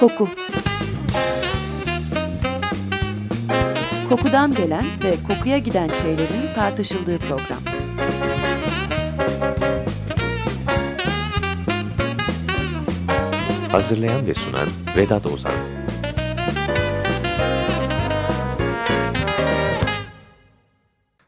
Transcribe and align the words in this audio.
Koku 0.00 0.28
Kokudan 4.08 4.54
gelen 4.54 4.84
ve 5.04 5.14
kokuya 5.28 5.58
giden 5.58 5.88
şeylerin 5.88 6.54
tartışıldığı 6.54 7.18
program. 7.18 7.62
Hazırlayan 13.72 14.26
ve 14.26 14.34
sunan 14.34 14.68
Vedat 14.96 15.26
Ozan 15.26 15.52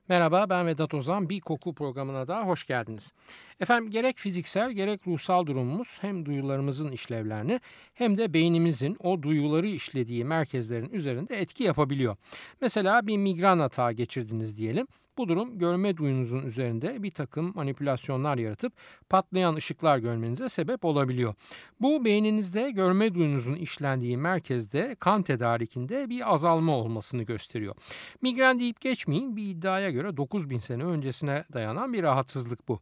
Merhaba 0.09 0.51
ben 0.51 0.67
Vedat 0.67 0.95
Ozan. 0.95 1.29
Bir 1.29 1.41
koku 1.41 1.75
programına 1.75 2.29
daha 2.29 2.43
hoş 2.43 2.67
geldiniz. 2.67 3.13
Efendim 3.61 3.91
gerek 3.91 4.19
fiziksel 4.19 4.73
gerek 4.73 5.07
ruhsal 5.07 5.47
durumumuz 5.47 5.99
hem 6.01 6.27
duyularımızın 6.27 6.93
işlevlerini 6.93 7.61
hem 7.95 8.19
de 8.19 8.35
beynimizin 8.35 8.97
o 9.01 9.23
duyuları 9.23 9.67
işlediği 9.67 10.25
merkezlerin 10.25 10.91
üzerinde 10.91 11.41
etki 11.41 11.65
yapabiliyor. 11.65 12.17
Mesela 12.61 13.07
bir 13.07 13.17
migren 13.17 13.59
hata 13.59 13.93
geçirdiniz 13.93 14.57
diyelim. 14.57 14.87
Bu 15.19 15.29
durum 15.29 15.59
görme 15.59 15.97
duyunuzun 15.97 16.43
üzerinde 16.43 17.03
bir 17.03 17.11
takım 17.11 17.53
manipülasyonlar 17.55 18.39
yaratıp 18.39 18.73
patlayan 19.09 19.55
ışıklar 19.55 19.99
görmenize 19.99 20.49
sebep 20.49 20.85
olabiliyor. 20.85 21.35
Bu 21.81 22.05
beyninizde 22.05 22.71
görme 22.71 23.15
duyunuzun 23.15 23.55
işlendiği 23.55 24.17
merkezde 24.17 24.97
kan 25.01 25.23
tedarikinde 25.23 26.11
bir 26.11 26.35
azalma 26.35 26.77
olmasını 26.77 27.23
gösteriyor. 27.23 27.75
Migren 28.23 28.59
deyip 28.59 28.81
geçmeyin 28.81 29.37
bir 29.37 29.51
iddiaya 29.51 29.91
göre 29.91 30.17
9000 30.17 30.59
sene 30.59 30.85
öncesine 30.85 31.45
dayanan 31.53 31.93
bir 31.93 32.03
rahatsızlık 32.03 32.69
bu. 32.69 32.81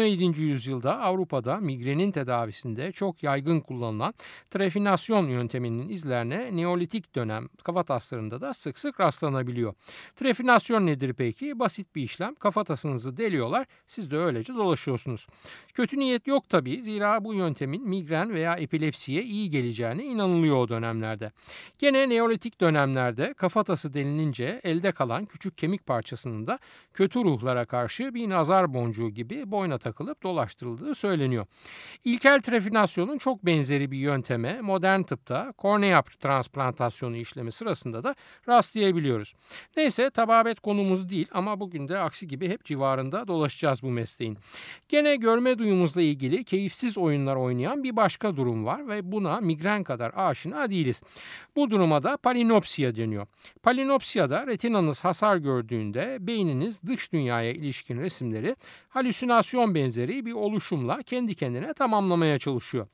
17. 0.00 0.42
yüzyılda 0.42 1.00
Avrupa'da 1.00 1.56
migrenin 1.56 2.12
tedavisinde 2.12 2.92
çok 2.92 3.22
yaygın 3.22 3.60
kullanılan 3.60 4.14
trefinasyon 4.50 5.28
yönteminin 5.28 5.88
izlerine 5.88 6.56
Neolitik 6.56 7.14
dönem 7.14 7.48
kafataslarında 7.64 8.40
da 8.40 8.54
sık 8.54 8.78
sık 8.78 9.00
rastlanabiliyor. 9.00 9.74
Trefinasyon 10.16 10.86
nedir 10.86 11.14
peki? 11.14 11.58
Basit 11.58 11.94
bir 11.94 12.02
işlem. 12.02 12.34
Kafatasınızı 12.34 13.16
deliyorlar. 13.16 13.66
Siz 13.86 14.10
de 14.10 14.16
öylece 14.16 14.54
dolaşıyorsunuz. 14.54 15.26
Kötü 15.74 15.98
niyet 15.98 16.26
yok 16.26 16.48
tabii. 16.48 16.82
Zira 16.82 17.24
bu 17.24 17.34
yöntemin 17.34 17.88
migren 17.88 18.34
veya 18.34 18.54
epilepsiye 18.54 19.22
iyi 19.22 19.50
geleceğine 19.50 20.04
inanılıyor 20.04 20.56
o 20.56 20.68
dönemlerde. 20.68 21.32
Gene 21.78 22.08
Neolitik 22.08 22.60
dönemlerde 22.60 23.34
kafatası 23.34 23.94
delinince 23.94 24.60
elde 24.64 24.92
kalan 24.92 25.24
küçük 25.24 25.58
kemik 25.58 25.86
parçasının 25.86 26.46
da 26.46 26.58
kötü 26.92 27.24
ruhlara 27.24 27.64
karşı 27.64 28.14
bir 28.14 28.28
nazar 28.28 28.74
boncuğu 28.74 29.08
gibi 29.08 29.50
boyna 29.50 29.78
takılıp 29.90 30.22
dolaştırıldığı 30.22 30.94
söyleniyor. 30.94 31.46
İlkel 32.04 32.40
trefinasyonun 32.40 33.18
çok 33.18 33.46
benzeri 33.46 33.90
bir 33.90 33.98
yönteme 33.98 34.60
modern 34.60 35.02
tıpta 35.02 35.52
kornea 35.52 36.02
transplantasyonu 36.02 37.16
işlemi 37.16 37.52
sırasında 37.52 38.04
da 38.04 38.14
rastlayabiliyoruz. 38.48 39.34
Neyse 39.76 40.10
tababet 40.10 40.60
konumuz 40.60 41.08
değil 41.08 41.28
ama 41.32 41.60
bugün 41.60 41.88
de 41.88 41.98
aksi 41.98 42.28
gibi 42.28 42.48
hep 42.48 42.64
civarında 42.64 43.28
dolaşacağız 43.28 43.82
bu 43.82 43.90
mesleğin. 43.90 44.38
Gene 44.88 45.16
görme 45.16 45.58
duyumuzla 45.58 46.02
ilgili 46.02 46.44
keyifsiz 46.44 46.98
oyunlar 46.98 47.36
oynayan 47.36 47.84
bir 47.84 47.96
başka 47.96 48.36
durum 48.36 48.66
var 48.66 48.88
ve 48.88 49.12
buna 49.12 49.40
migren 49.40 49.84
kadar 49.84 50.12
aşina 50.16 50.70
değiliz. 50.70 51.02
Bu 51.56 51.70
duruma 51.70 52.02
da 52.02 52.16
palinopsiya 52.16 52.96
deniyor. 52.96 53.26
Palinopsiyada 53.62 54.46
retinanız 54.46 55.04
hasar 55.04 55.36
gördüğünde 55.36 56.16
beyniniz 56.20 56.82
dış 56.82 57.12
dünyaya 57.12 57.52
ilişkin 57.52 58.00
resimleri 58.00 58.56
halüsinasyon 58.88 59.74
benzeri 59.80 60.26
bir 60.26 60.32
oluşumla 60.32 61.02
kendi 61.02 61.34
kendine 61.34 61.74
tamamlamaya 61.74 62.38
çalışıyor. 62.38 62.86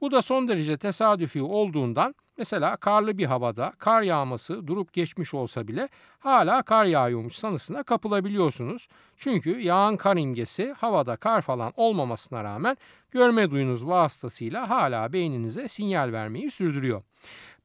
Bu 0.00 0.10
da 0.10 0.22
son 0.22 0.48
derece 0.48 0.76
tesadüfi 0.76 1.42
olduğundan 1.42 2.14
Mesela 2.38 2.76
karlı 2.76 3.18
bir 3.18 3.24
havada 3.24 3.72
kar 3.78 4.02
yağması 4.02 4.66
durup 4.66 4.92
geçmiş 4.92 5.34
olsa 5.34 5.68
bile 5.68 5.88
hala 6.18 6.62
kar 6.62 6.84
yağıyormuş 6.84 7.34
sanısına 7.34 7.82
kapılabiliyorsunuz. 7.82 8.88
Çünkü 9.16 9.60
yağan 9.60 9.96
kar 9.96 10.16
imgesi 10.16 10.72
havada 10.72 11.16
kar 11.16 11.42
falan 11.42 11.72
olmamasına 11.76 12.44
rağmen 12.44 12.76
görme 13.10 13.50
duyunuz 13.50 13.86
vasıtasıyla 13.86 14.70
hala 14.70 15.12
beyninize 15.12 15.68
sinyal 15.68 16.12
vermeyi 16.12 16.50
sürdürüyor. 16.50 17.02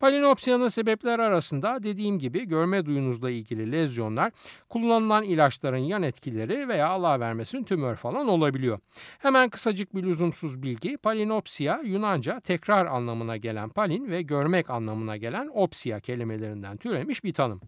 Palinopsiyanın 0.04 0.68
sebepler 0.68 1.20
arasında 1.20 1.84
dediğim 1.84 2.20
gibi 2.20 2.46
görme 2.46 2.86
duyunuzla 2.86 3.30
ilgili 3.30 3.72
lezyonlar, 3.72 4.32
kullanılan 4.70 5.24
ilaçların 5.24 5.78
yan 5.78 6.04
etkileri 6.04 6.68
veya 6.68 6.88
Allah 6.88 7.20
vermesin 7.20 7.64
tümör 7.64 7.96
falan 7.96 8.28
olabiliyor. 8.28 8.80
Hemen 9.20 9.50
kısacık 9.50 9.96
bir 9.96 10.04
lüzumsuz 10.04 10.64
bilgi. 10.64 10.98
Palinopsiya 10.98 11.82
Yunanca 11.86 12.40
tekrar 12.40 12.86
anlamına 12.86 13.38
gelen 13.38 13.70
palin 13.70 14.12
ve 14.12 14.22
görmek 14.22 14.70
anlamına 14.70 15.18
gelen 15.18 15.50
opsiya 15.54 16.00
kelimelerinden 16.00 16.78
türemiş 16.78 17.24
bir 17.24 17.34
tanım. 17.34 17.62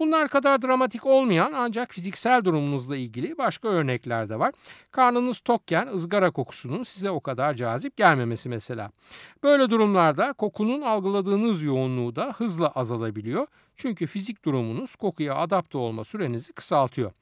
Bunlar 0.00 0.28
kadar 0.28 0.62
dramatik 0.62 1.06
olmayan 1.06 1.52
ancak 1.52 1.92
fiziksel 1.92 2.44
durumunuzla 2.44 2.96
ilgili 2.96 3.38
başka 3.38 3.68
örnekler 3.68 4.28
de 4.28 4.38
var. 4.38 4.54
Karnınız 4.90 5.40
tokken 5.40 5.88
ızgara 5.94 6.30
kokusunun 6.30 6.82
size 6.82 7.10
o 7.10 7.20
kadar 7.20 7.54
cazip 7.54 7.96
gelmemesi 7.96 8.48
mesela. 8.48 8.90
Böyle 9.42 9.70
durumlarda 9.70 10.32
kokunun 10.32 10.82
algıladığınız 10.82 11.62
yoğunluğu 11.62 12.16
da 12.16 12.34
hızla 12.38 12.68
azalabiliyor 12.68 13.46
çünkü 13.80 14.06
fizik 14.06 14.44
durumunuz 14.44 14.96
kokuya 14.96 15.36
adapte 15.36 15.78
olma 15.78 16.04
sürenizi 16.04 16.52
kısaltıyor. 16.52 17.12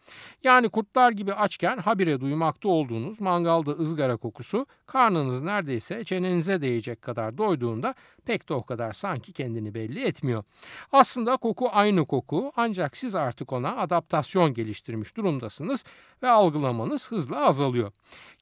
Yani 0.45 0.69
kurtlar 0.69 1.13
gibi 1.13 1.35
açken 1.35 1.79
habire 1.79 2.21
duymakta 2.21 2.69
olduğunuz 2.69 3.21
mangalda 3.21 3.71
ızgara 3.71 4.17
kokusu 4.17 4.67
karnınız 4.87 5.43
neredeyse 5.43 6.05
çenenize 6.05 6.63
değecek 6.63 7.03
kadar 7.03 7.39
doyduğunda 7.39 7.95
pek 8.29 8.49
de 8.49 8.55
o 8.55 8.63
kadar 8.63 8.93
sanki 8.93 9.33
kendini 9.33 9.75
belli 9.75 10.05
etmiyor. 10.05 10.45
Aslında 10.93 11.37
koku 11.37 11.69
aynı 11.73 12.07
koku 12.07 12.53
ancak 12.57 12.97
siz 12.97 13.15
artık 13.15 13.53
ona 13.53 13.77
adaptasyon 13.77 14.55
geliştirmiş 14.55 15.17
durumdasınız 15.17 15.85
ve 16.23 16.29
algılamanız 16.29 17.11
hızla 17.11 17.41
azalıyor. 17.41 17.93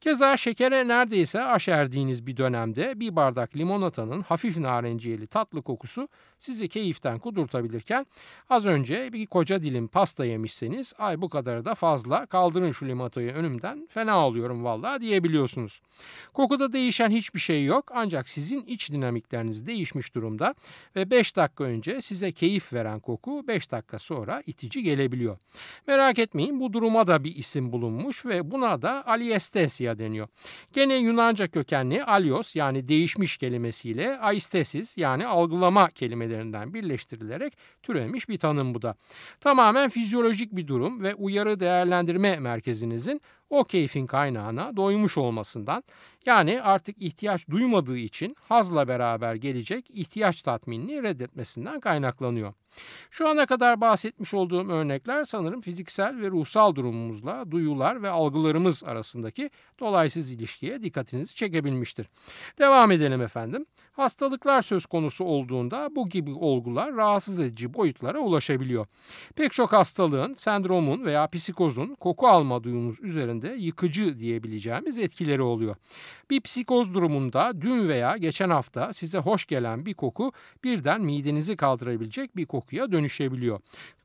Keza 0.01 0.37
şekere 0.37 0.89
neredeyse 0.89 1.43
aşerdiğiniz 1.43 2.27
bir 2.27 2.37
dönemde 2.37 3.01
bir 3.01 3.17
bardak 3.17 3.57
limonatanın 3.57 4.21
hafif 4.21 4.57
narenciyeli 4.57 5.27
tatlı 5.27 5.63
kokusu 5.63 6.09
sizi 6.39 6.69
keyiften 6.69 7.19
kudurtabilirken 7.19 8.07
az 8.51 8.67
önce 8.67 9.13
bir 9.13 9.27
koca 9.27 9.63
dilim 9.63 9.89
pasta 9.89 10.25
yemişseniz 10.25 10.93
ay 10.99 11.21
bu 11.21 11.29
kadarı 11.29 11.65
da 11.65 11.75
fazla 11.75 12.27
kaldırın 12.27 12.71
şu 12.71 12.87
limonatayı 12.87 13.33
önümden 13.33 13.87
fena 13.91 14.27
oluyorum 14.27 14.65
vallahi 14.65 15.01
diyebiliyorsunuz. 15.01 15.81
Kokuda 16.33 16.73
değişen 16.73 17.11
hiçbir 17.11 17.41
şey 17.41 17.65
yok 17.65 17.91
ancak 17.95 18.29
sizin 18.29 18.65
iç 18.65 18.93
dinamikleriniz 18.93 19.67
değişmiş 19.77 20.15
durumda 20.15 20.55
ve 20.97 21.11
5 21.11 21.37
dakika 21.37 21.65
önce 21.65 22.03
size 22.03 22.33
keyif 22.33 22.73
veren 22.73 23.01
koku 23.01 23.45
5 23.49 23.71
dakika 23.71 23.99
sonra 23.99 24.43
itici 24.47 24.83
gelebiliyor. 24.83 25.39
Merak 25.87 26.19
etmeyin 26.19 26.61
bu 26.61 26.73
duruma 26.73 27.07
da 27.07 27.25
bir 27.25 27.37
isim 27.37 27.73
bulunmuş 27.73 28.27
ve 28.27 28.51
buna 28.51 28.83
da 28.83 29.07
aliestesia 29.07 29.99
deniyor. 29.99 30.29
Gene 30.73 30.97
Yunanca 30.97 31.49
kökenli 31.49 32.05
alios 32.05 32.57
yani 32.57 32.89
değişmiş 32.89 33.37
kelimesiyle 33.37 34.19
aistesis 34.19 34.99
yani 34.99 35.27
algılama 35.27 35.89
kelimelerinden 35.89 36.75
birleştirilerek 36.75 37.57
türemiş 37.83 38.29
bir 38.29 38.39
tanım 38.39 38.75
bu 38.75 38.83
da. 38.83 38.95
Tamamen 39.41 39.91
fizyolojik 39.91 40.57
bir 40.57 40.67
durum 40.67 41.03
ve 41.03 41.15
uyarı 41.15 41.61
değerlendirme 41.61 42.37
merkezinizin 42.39 43.21
o 43.51 43.65
keyfin 43.65 44.07
kaynağına 44.07 44.77
doymuş 44.77 45.19
olmasından 45.19 45.83
yani 46.27 46.63
artık 46.63 47.03
ihtiyaç 47.03 47.49
duymadığı 47.51 47.99
için 47.99 48.37
hazla 48.41 48.89
beraber 48.89 49.35
gelecek 49.35 49.91
ihtiyaç 49.91 50.43
tatminini 50.43 51.03
reddetmesinden 51.03 51.81
kaynaklanıyor. 51.81 52.55
Şu 53.11 53.29
ana 53.29 53.47
kadar 53.47 53.81
bahsetmiş 53.81 54.35
olduğum 54.35 54.69
örnekler 54.69 55.25
sanırım 55.25 55.61
fiziksel 55.61 56.21
ve 56.21 56.31
ruhsal 56.31 56.75
durumumuzla 56.75 57.51
duyular 57.51 58.03
ve 58.03 58.11
algılarımız 58.11 58.85
arasındaki 58.85 59.51
dolaysız 59.81 60.33
ilişkiye 60.33 60.83
dikkatinizi 60.83 61.35
çekebilmiştir. 61.35 62.07
Devam 62.59 62.91
edelim 62.91 63.23
efendim. 63.23 63.67
Hastalıklar 63.93 64.63
söz 64.63 64.87
konusu 64.87 65.25
olduğunda 65.25 65.89
bu 65.97 66.09
gibi 66.09 66.33
olgular 66.33 66.97
rahatsız 66.97 67.41
edici 67.41 67.75
boyutlara 67.75 68.19
ulaşabiliyor. 68.19 68.87
Pek 69.37 69.53
çok 69.53 69.73
hastalığın, 69.73 70.35
sendromun 70.35 71.05
veya 71.05 71.27
psikozun 71.27 71.95
koku 71.95 72.29
alma 72.29 72.65
duyunuz 72.65 73.03
üzerinde 73.03 73.49
yıkıcı 73.49 74.19
diyebileceğimiz 74.19 74.99
etkileri 74.99 75.43
oluyor. 75.43 75.77
Bir 76.31 76.41
psikoz 76.41 76.95
durumunda 76.95 77.61
dün 77.61 77.89
veya 77.89 78.17
geçen 78.17 78.51
hafta 78.51 78.93
size 78.93 79.19
hoş 79.19 79.47
gelen 79.47 79.87
bir 79.87 79.95
koku 79.95 80.33
birden 80.65 81.01
midenizi 81.01 81.57
kaldırabilecek 81.57 82.37
bir 82.37 82.47
kokuya 82.67 82.93
dönüşebiliyor. 82.93 83.61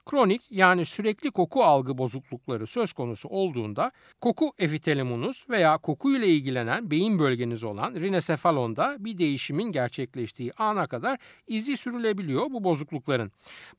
Kronik 0.06 0.42
yani 0.52 0.86
sürekli 0.86 1.32
koku 1.32 1.64
algı 1.64 1.98
bozuklukları 1.98 2.68
söz 2.68 2.94
konusu 2.94 3.30
olduğunda 3.30 3.92
koku 4.22 4.52
epiteliumunuz 4.60 5.46
veya 5.50 5.78
koku 5.78 6.16
ile 6.16 6.28
ilgilenen 6.28 6.92
beyin 6.92 7.20
bölgeniz 7.20 7.64
olan 7.64 7.96
rinesefalonda 7.96 8.96
bir 9.00 9.18
değişimin 9.18 9.72
gerçekleştiği 9.72 10.54
ana 10.58 10.88
kadar 10.88 11.20
izi 11.48 11.78
sürülebiliyor 11.78 12.46
bu 12.52 12.64
bozuklukların. 12.64 13.32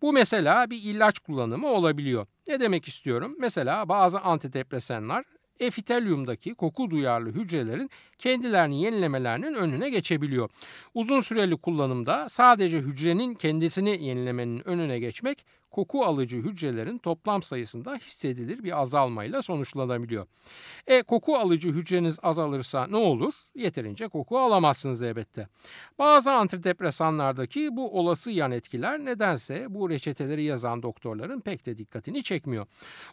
Bu 0.03 0.13
mesela 0.13 0.71
bir 0.71 0.83
ilaç 0.83 1.19
kullanımı 1.19 1.67
olabiliyor. 1.67 2.27
Ne 2.49 2.61
demek 2.61 2.89
istiyorum? 2.89 3.37
Mesela 3.41 3.89
bazı 3.89 4.21
antidepresanlar 4.21 5.25
epitelyumdaki 5.67 6.55
koku 6.55 6.91
duyarlı 6.91 7.33
hücrelerin 7.33 7.91
kendilerini 8.19 8.83
yenilemelerinin 8.83 9.55
önüne 9.55 9.91
geçebiliyor. 9.91 10.51
Uzun 10.95 11.21
süreli 11.21 11.57
kullanımda 11.57 12.29
sadece 12.29 12.79
hücrenin 12.79 13.35
kendisini 13.35 14.05
yenilemenin 14.05 14.69
önüne 14.69 14.99
geçmek 14.99 15.45
koku 15.73 16.05
alıcı 16.05 16.37
hücrelerin 16.37 16.99
toplam 16.99 17.43
sayısında 17.43 17.95
hissedilir 17.95 18.65
bir 18.65 18.81
azalmayla 18.81 19.43
sonuçlanabiliyor. 19.43 20.27
E 20.87 21.03
koku 21.03 21.37
alıcı 21.37 21.69
hücreniz 21.73 22.19
azalırsa 22.23 22.87
ne 22.87 22.97
olur? 22.97 23.35
Yeterince 23.55 24.09
koku 24.09 24.39
alamazsınız 24.39 25.03
elbette. 25.03 25.49
Bazı 25.99 26.33
antidepresanlardaki 26.33 27.77
bu 27.77 27.99
olası 27.99 28.31
yan 28.31 28.53
etkiler 28.53 28.99
nedense 28.99 29.67
bu 29.69 29.91
reçeteleri 29.91 30.45
yazan 30.45 30.83
doktorların 30.83 31.41
pek 31.41 31.67
de 31.67 31.79
dikkatini 31.79 32.23
çekmiyor. 32.23 32.67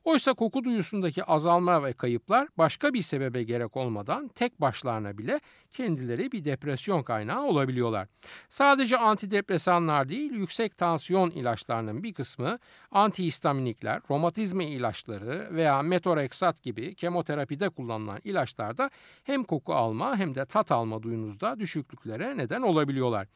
Oysa 0.03 0.33
koku 0.33 0.63
duyusundaki 0.63 1.23
azalma 1.23 1.83
ve 1.83 1.93
kayıplar 1.93 2.47
başka 2.57 2.93
bir 2.93 3.01
sebebe 3.01 3.43
gerek 3.43 3.77
olmadan 3.77 4.27
tek 4.27 4.61
başlarına 4.61 5.17
bile 5.17 5.39
kendileri 5.71 6.31
bir 6.31 6.45
depresyon 6.45 7.03
kaynağı 7.03 7.43
olabiliyorlar. 7.43 8.07
Sadece 8.49 8.97
antidepresanlar 8.97 10.09
değil 10.09 10.31
yüksek 10.31 10.77
tansiyon 10.77 11.31
ilaçlarının 11.31 12.03
bir 12.03 12.13
kısmı 12.13 12.48
kullanımı 12.49 12.59
antihistaminikler, 12.91 14.01
romatizma 14.09 14.63
ilaçları 14.63 15.49
veya 15.51 15.81
metoreksat 15.81 16.63
gibi 16.63 16.95
kemoterapide 16.95 17.69
kullanılan 17.69 18.19
ilaçlarda 18.23 18.89
hem 19.23 19.43
koku 19.43 19.73
alma 19.73 20.17
hem 20.17 20.35
de 20.35 20.45
tat 20.45 20.71
alma 20.71 21.03
duyunuzda 21.03 21.59
düşüklüklere 21.59 22.37
neden 22.37 22.61
olabiliyorlar. 22.61 23.27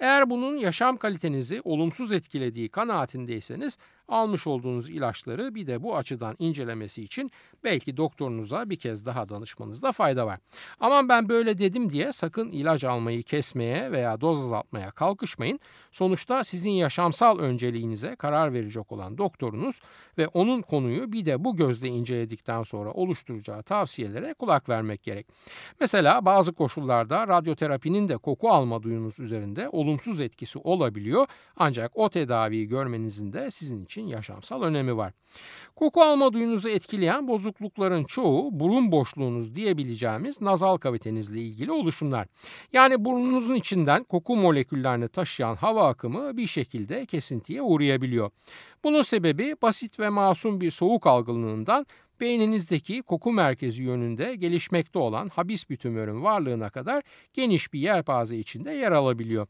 Eğer 0.00 0.30
bunun 0.30 0.56
yaşam 0.56 0.96
kalitenizi 0.96 1.60
olumsuz 1.64 2.12
etkilediği 2.12 2.68
kanaatindeyseniz 2.68 3.78
almış 4.08 4.46
olduğunuz 4.46 4.90
ilaçları 4.90 5.54
bir 5.54 5.66
de 5.66 5.82
bu 5.82 5.96
açıdan 5.96 6.36
incelemesi 6.38 7.02
için 7.02 7.30
belki 7.64 7.96
doktorunuza 7.96 8.70
bir 8.70 8.76
kez 8.76 9.06
daha 9.06 9.28
danışmanızda 9.28 9.92
fayda 9.92 10.26
var. 10.26 10.38
Aman 10.80 11.08
ben 11.08 11.28
böyle 11.28 11.58
dedim 11.58 11.92
diye 11.92 12.12
sakın 12.12 12.48
ilaç 12.52 12.84
almayı 12.84 13.22
kesmeye 13.22 13.92
veya 13.92 14.20
doz 14.20 14.38
azaltmaya 14.38 14.90
kalkışmayın. 14.90 15.60
Sonuçta 15.90 16.44
sizin 16.44 16.70
yaşamsal 16.70 17.38
önceliğinize 17.38 18.16
karar 18.16 18.52
verecek 18.52 18.92
olan 18.92 19.18
doktorunuz 19.18 19.80
ve 20.18 20.28
onun 20.28 20.62
konuyu 20.62 21.12
bir 21.12 21.26
de 21.26 21.44
bu 21.44 21.56
gözle 21.56 21.88
inceledikten 21.88 22.62
sonra 22.62 22.92
oluşturacağı 22.92 23.62
tavsiyelere 23.62 24.34
kulak 24.34 24.68
vermek 24.68 25.02
gerek. 25.02 25.26
Mesela 25.80 26.24
bazı 26.24 26.52
koşullarda 26.52 27.28
radyoterapinin 27.28 28.08
de 28.08 28.16
koku 28.16 28.50
alma 28.50 28.82
duyunuz 28.82 29.20
üzerinde 29.20 29.68
olumsuz 29.68 30.20
etkisi 30.20 30.58
olabiliyor. 30.58 31.26
Ancak 31.56 31.92
o 31.94 32.08
tedaviyi 32.08 32.68
görmenizin 32.68 33.32
de 33.32 33.50
sizin 33.50 33.80
için 33.84 33.95
için 33.96 34.06
yaşamsal 34.06 34.62
önemi 34.62 34.96
var. 34.96 35.12
Koku 35.76 36.02
alma 36.02 36.32
duyunuzu 36.32 36.68
etkileyen 36.68 37.28
bozuklukların 37.28 38.04
çoğu 38.04 38.60
burun 38.60 38.92
boşluğunuz 38.92 39.54
diyebileceğimiz 39.54 40.40
nazal 40.40 40.76
kavitenizle 40.76 41.40
ilgili 41.40 41.72
oluşumlar. 41.72 42.26
Yani 42.72 43.04
burnunuzun 43.04 43.54
içinden 43.54 44.04
koku 44.04 44.36
moleküllerini 44.36 45.08
taşıyan 45.08 45.54
hava 45.54 45.88
akımı 45.88 46.36
bir 46.36 46.46
şekilde 46.46 47.06
kesintiye 47.06 47.62
uğrayabiliyor. 47.62 48.30
Bunun 48.84 49.02
sebebi 49.02 49.56
basit 49.62 50.00
ve 50.00 50.08
masum 50.08 50.60
bir 50.60 50.70
soğuk 50.70 51.06
algınlığından 51.06 51.86
beyninizdeki 52.20 53.02
koku 53.02 53.32
merkezi 53.32 53.84
yönünde 53.84 54.36
gelişmekte 54.36 54.98
olan 54.98 55.28
habis 55.28 55.70
bir 55.70 55.76
tümörün 55.76 56.22
varlığına 56.22 56.70
kadar 56.70 57.02
geniş 57.32 57.72
bir 57.72 57.80
yelpaze 57.80 58.36
içinde 58.36 58.70
yer 58.70 58.92
alabiliyor. 58.92 59.46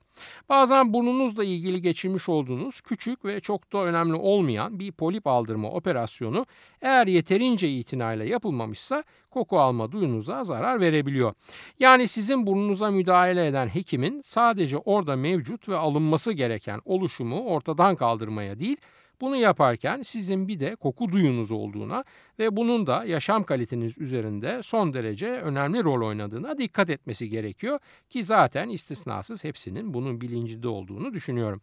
Bazen 0.49 0.93
burnunuzla 0.93 1.45
ilgili 1.45 1.83
geçirmiş 1.83 2.29
olduğunuz 2.29 2.81
küçük 2.81 3.25
ve 3.25 3.41
çok 3.41 3.73
da 3.73 3.79
önemli 3.79 4.15
olmayan 4.15 4.79
bir 4.79 4.93
polip 4.93 5.27
aldırma 5.27 5.71
operasyonu 5.71 6.47
eğer 6.83 7.07
yeterince 7.07 7.69
itinayla 7.71 8.25
yapılmamışsa 8.25 9.05
koku 9.31 9.59
alma 9.59 9.93
duyunuza 9.93 10.45
zarar 10.45 10.81
verebiliyor. 10.81 11.35
Yani 11.79 12.09
sizin 12.09 12.47
burnunuza 12.47 12.91
müdahale 12.91 13.47
eden 13.47 13.67
hekimin 13.67 14.21
sadece 14.21 14.79
orada 14.79 15.17
mevcut 15.17 15.69
ve 15.69 15.77
alınması 15.77 16.33
gereken 16.33 16.81
oluşumu 16.85 17.41
ortadan 17.45 17.97
kaldırmaya 17.97 18.59
değil, 18.59 18.77
bunu 19.21 19.37
yaparken 19.37 20.03
sizin 20.03 20.49
bir 20.49 20.61
de 20.61 20.77
koku 20.77 21.09
duyunuz 21.09 21.53
olduğuna 21.53 22.05
ve 22.39 22.57
bunun 22.57 22.87
da 22.87 23.05
yaşam 23.05 23.45
kaliteniz 23.45 23.99
üzerinde 23.99 24.63
son 24.63 24.95
derece 24.95 25.27
önemli 25.27 25.85
rol 25.85 26.07
oynadığına 26.07 26.59
dikkat 26.59 26.91
etmesi 26.91 27.29
gerekiyor 27.29 27.79
ki 28.11 28.25
zaten 28.25 28.69
istisnasız 28.69 29.45
hepsinin 29.45 29.95
bunun 29.95 30.21
bilincinde 30.21 30.69
olduğunu 30.69 31.15
düşünüyorum. 31.15 31.61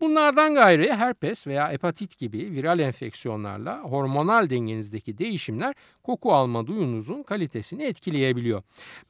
Bunlardan 0.00 0.54
gayrı 0.54 0.92
herpes 0.92 1.46
veya 1.46 1.70
hepatit 1.70 2.18
gibi 2.18 2.38
viral 2.38 2.78
enfeksiyonlarla 2.78 3.80
hormonal 3.82 4.50
dengenizdeki 4.50 5.18
değişimler 5.18 5.74
koku 6.02 6.32
alma 6.32 6.66
duyunuzun 6.66 7.22
kalitesini 7.22 7.82
etkileyebiliyor. 7.82 8.62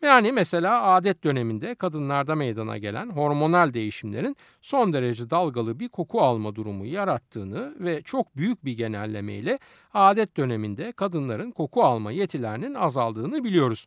Yani 0.03 0.32
mesela 0.32 0.82
adet 0.82 1.25
döneminde 1.25 1.75
kadınlarda 1.75 2.35
meydana 2.35 2.79
gelen 2.79 3.11
hormonal 3.11 3.75
değişimlerin 3.75 4.37
son 4.61 4.93
derece 4.93 5.31
dalgalı 5.31 5.81
bir 5.81 5.88
koku 5.88 6.20
alma 6.20 6.55
durumu 6.55 6.87
yarattığını 6.87 7.75
ve 7.81 8.03
çok 8.03 8.37
büyük 8.37 8.64
bir 8.64 8.73
genellemeyle 8.73 9.58
adet 9.94 10.37
döneminde 10.37 10.90
kadınların 10.93 11.51
koku 11.51 11.83
alma 11.83 12.13
yetilerinin 12.13 12.75
azaldığını 12.75 13.45
biliyoruz. 13.45 13.87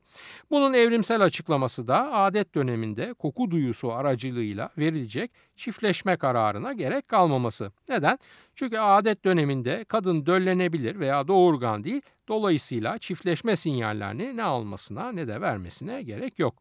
Bunun 0.52 0.74
evrimsel 0.74 1.22
açıklaması 1.22 1.88
da 1.88 2.14
adet 2.14 2.56
döneminde 2.56 3.14
koku 3.14 3.52
duyusu 3.52 3.94
aracılığıyla 3.94 4.70
verilecek 4.78 5.32
çiftleşme 5.56 6.18
kararına 6.18 6.74
gerek 6.74 7.08
kalmaması. 7.08 7.72
Neden? 7.90 8.20
Çünkü 8.56 8.78
adet 8.78 9.26
döneminde 9.26 9.84
kadın 9.84 10.26
döllenebilir 10.26 11.00
veya 11.00 11.28
doğurgan 11.28 11.84
değil, 11.84 12.02
dolayısıyla 12.28 12.98
çiftleşme 12.98 13.56
sinyallerini 13.56 14.38
ne 14.38 14.44
almasına 14.44 15.12
ne 15.12 15.28
de 15.28 15.42
vermesine 15.42 16.02
gerek 16.02 16.40
yok. 16.40 16.56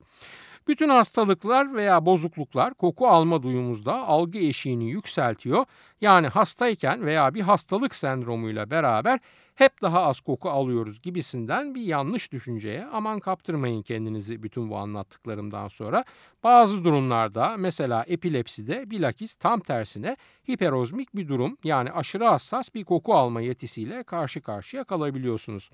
Bütün 0.69 0.89
hastalıklar 0.89 1.75
veya 1.75 2.06
bozukluklar 2.06 2.75
koku 2.75 3.09
alma 3.09 3.43
duyumuzda 3.43 4.06
algı 4.06 4.39
eşiğini 4.39 4.91
yükseltiyor. 4.91 5.65
Yani 6.00 6.27
hastayken 6.29 7.06
veya 7.06 7.35
bir 7.35 7.41
hastalık 7.41 7.94
sendromuyla 7.94 8.71
beraber 8.71 9.21
hep 9.62 9.82
daha 9.82 10.03
az 10.03 10.20
koku 10.20 10.50
alıyoruz 10.50 11.03
gibisinden 11.03 11.75
bir 11.75 11.82
yanlış 11.82 12.32
düşünceye 12.32 12.87
aman 12.93 13.20
kaptırmayın 13.20 13.82
kendinizi 13.82 14.43
bütün 14.43 14.70
bu 14.70 14.76
anlattıklarımdan 14.76 15.69
sonra. 15.69 16.05
Bazı 16.44 16.85
durumlarda 16.85 17.56
mesela 17.56 18.05
epilepside 18.09 18.91
bilakis 18.91 19.35
tam 19.35 19.61
tersine 19.61 20.17
hiperozmik 20.50 21.17
bir 21.17 21.29
durum 21.29 21.56
yani 21.64 21.93
aşırı 21.93 22.25
hassas 22.25 22.75
bir 22.75 22.85
koku 22.85 23.14
alma 23.14 23.41
yetisiyle 23.41 24.03
karşı 24.03 24.41
karşıya 24.41 24.85
kalabiliyorsunuz. 24.85 25.70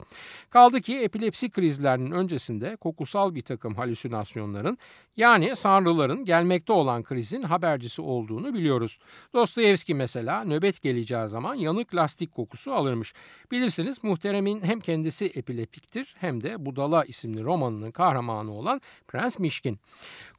Kaldı 0.51 0.81
ki 0.81 0.99
epilepsi 0.99 1.51
krizlerinin 1.51 2.11
öncesinde 2.11 2.77
kokusal 2.77 3.35
bir 3.35 3.43
takım 3.43 3.75
halüsinasyonların 3.75 4.79
yani 5.17 5.57
sanrıların 5.57 6.25
gelmekte 6.25 6.73
olan 6.73 7.03
krizin 7.03 7.43
habercisi 7.43 8.03
olduğunu 8.03 8.55
biliyoruz. 8.55 8.99
Dostoyevski 9.35 9.95
mesela 9.95 10.45
nöbet 10.45 10.83
geleceği 10.83 11.29
zaman 11.29 11.55
yanık 11.55 11.95
lastik 11.95 12.35
kokusu 12.35 12.73
alırmış. 12.73 13.15
Bilirsiniz 13.51 13.78
muhteremin 14.03 14.63
hem 14.63 14.81
kendisi 14.81 15.27
epilepiktir 15.27 16.15
hem 16.19 16.43
de 16.43 16.67
Budala 16.67 17.05
isimli 17.05 17.45
romanının 17.45 17.91
kahramanı 17.91 18.53
olan 18.53 18.81
Prens 19.09 19.39
Mişkin. 19.39 19.79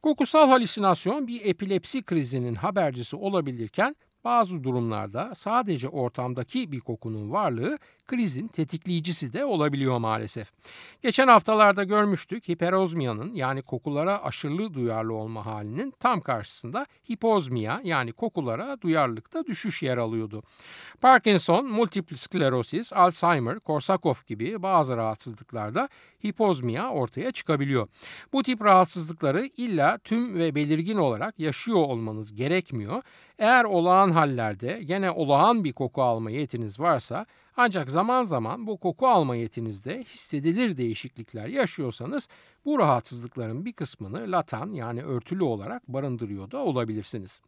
Kokusal 0.02 0.48
halüsinasyon 0.48 1.26
bir 1.26 1.44
epilepsi 1.44 2.02
krizinin 2.02 2.54
habercisi 2.54 3.16
olabilirken 3.16 3.96
bazı 4.24 4.64
durumlarda 4.64 5.34
sadece 5.34 5.88
ortamdaki 5.88 6.72
bir 6.72 6.80
kokunun 6.80 7.32
varlığı 7.32 7.78
krizin 8.10 8.48
tetikleyicisi 8.48 9.32
de 9.32 9.44
olabiliyor 9.44 9.98
maalesef. 9.98 10.52
Geçen 11.02 11.28
haftalarda 11.28 11.84
görmüştük 11.84 12.48
hiperozmiyanın 12.48 13.34
yani 13.34 13.62
kokulara 13.62 14.24
aşırı 14.24 14.74
duyarlı 14.74 15.14
olma 15.14 15.46
halinin 15.46 15.94
tam 16.00 16.20
karşısında 16.20 16.86
hipozmiya 17.10 17.80
yani 17.84 18.12
kokulara 18.12 18.80
duyarlılıkta 18.80 19.46
düşüş 19.46 19.82
yer 19.82 19.98
alıyordu. 19.98 20.42
Parkinson, 21.00 21.66
multiple 21.66 22.16
sklerosis, 22.16 22.92
Alzheimer, 22.92 23.58
Korsakoff 23.60 24.26
gibi 24.26 24.62
bazı 24.62 24.96
rahatsızlıklarda 24.96 25.88
hipozmiya 26.24 26.90
ortaya 26.90 27.32
çıkabiliyor. 27.32 27.88
Bu 28.32 28.42
tip 28.42 28.64
rahatsızlıkları 28.64 29.46
illa 29.56 29.98
tüm 29.98 30.38
ve 30.38 30.54
belirgin 30.54 30.96
olarak 30.96 31.38
yaşıyor 31.38 31.78
olmanız 31.78 32.34
gerekmiyor. 32.34 33.02
Eğer 33.38 33.64
olağan 33.64 34.10
hallerde 34.10 34.82
gene 34.84 35.10
olağan 35.10 35.64
bir 35.64 35.72
koku 35.72 36.02
alma 36.02 36.30
yetiniz 36.30 36.80
varsa 36.80 37.26
ancak 37.60 37.90
zaman 37.90 38.24
zaman 38.24 38.66
bu 38.66 38.76
koku 38.76 39.08
alma 39.08 39.36
yetinizde 39.36 40.02
hissedilir 40.02 40.76
değişiklikler 40.76 41.46
yaşıyorsanız 41.46 42.28
bu 42.64 42.78
rahatsızlıkların 42.78 43.64
bir 43.64 43.72
kısmını 43.72 44.32
latan 44.32 44.72
yani 44.72 45.02
örtülü 45.02 45.44
olarak 45.44 45.88
barındırıyor 45.88 46.50
da 46.50 46.58
olabilirsiniz. 46.58 47.40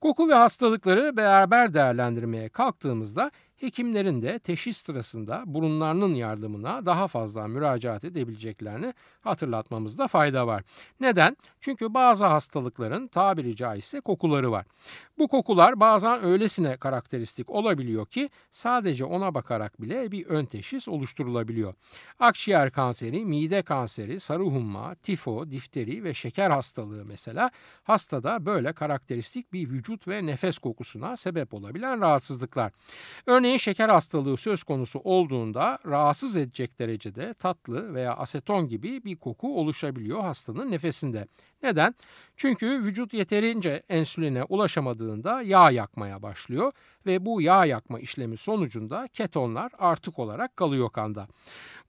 Koku 0.00 0.28
ve 0.28 0.34
hastalıkları 0.34 1.16
beraber 1.16 1.74
değerlendirmeye 1.74 2.48
kalktığımızda 2.48 3.30
hekimlerin 3.56 4.22
de 4.22 4.38
teşhis 4.38 4.76
sırasında 4.76 5.42
burunlarının 5.46 6.14
yardımına 6.14 6.86
daha 6.86 7.08
fazla 7.08 7.48
müracaat 7.48 8.04
edebileceklerini 8.04 8.94
hatırlatmamızda 9.22 10.08
fayda 10.08 10.46
var. 10.46 10.62
Neden? 11.00 11.36
Çünkü 11.60 11.94
bazı 11.94 12.24
hastalıkların 12.24 13.06
tabiri 13.06 13.56
caizse 13.56 14.00
kokuları 14.00 14.52
var. 14.52 14.66
Bu 15.18 15.28
kokular 15.28 15.80
bazen 15.80 16.24
öylesine 16.24 16.76
karakteristik 16.76 17.50
olabiliyor 17.50 18.06
ki 18.06 18.30
sadece 18.50 19.04
ona 19.04 19.34
bakarak 19.34 19.82
bile 19.82 20.12
bir 20.12 20.26
ön 20.26 20.44
teşhis 20.44 20.88
oluşturulabiliyor. 20.88 21.74
Akciğer 22.18 22.70
kanseri, 22.70 23.24
mide 23.24 23.62
kanseri, 23.62 24.20
sarı 24.20 24.42
humma, 24.42 24.94
tifo, 24.94 25.50
difteri 25.50 26.04
ve 26.04 26.14
şeker 26.14 26.50
hastalığı 26.50 27.04
mesela 27.04 27.50
hastada 27.82 28.46
böyle 28.46 28.72
karakteristik 28.72 29.52
bir 29.52 29.70
vücut 29.70 30.08
ve 30.08 30.26
nefes 30.26 30.58
kokusuna 30.58 31.16
sebep 31.16 31.54
olabilen 31.54 32.00
rahatsızlıklar. 32.00 32.72
Örneğin 33.26 33.58
şeker 33.58 33.88
hastalığı 33.88 34.36
söz 34.36 34.64
konusu 34.64 34.98
olduğunda 34.98 35.78
rahatsız 35.86 36.36
edecek 36.36 36.78
derecede 36.78 37.34
tatlı 37.34 37.94
veya 37.94 38.14
aseton 38.14 38.68
gibi 38.68 39.04
bir 39.04 39.11
koku 39.16 39.58
oluşabiliyor 39.60 40.20
hastanın 40.20 40.70
nefesinde. 40.70 41.26
Neden? 41.62 41.94
Çünkü 42.36 42.66
vücut 42.66 43.14
yeterince 43.14 43.82
ensüline 43.88 44.44
ulaşamadığında 44.44 45.42
yağ 45.42 45.70
yakmaya 45.70 46.22
başlıyor 46.22 46.72
ve 47.06 47.24
bu 47.24 47.42
yağ 47.42 47.64
yakma 47.64 48.00
işlemi 48.00 48.36
sonucunda 48.36 49.08
ketonlar 49.12 49.72
artık 49.78 50.18
olarak 50.18 50.56
kalıyor 50.56 50.90
kanda. 50.90 51.26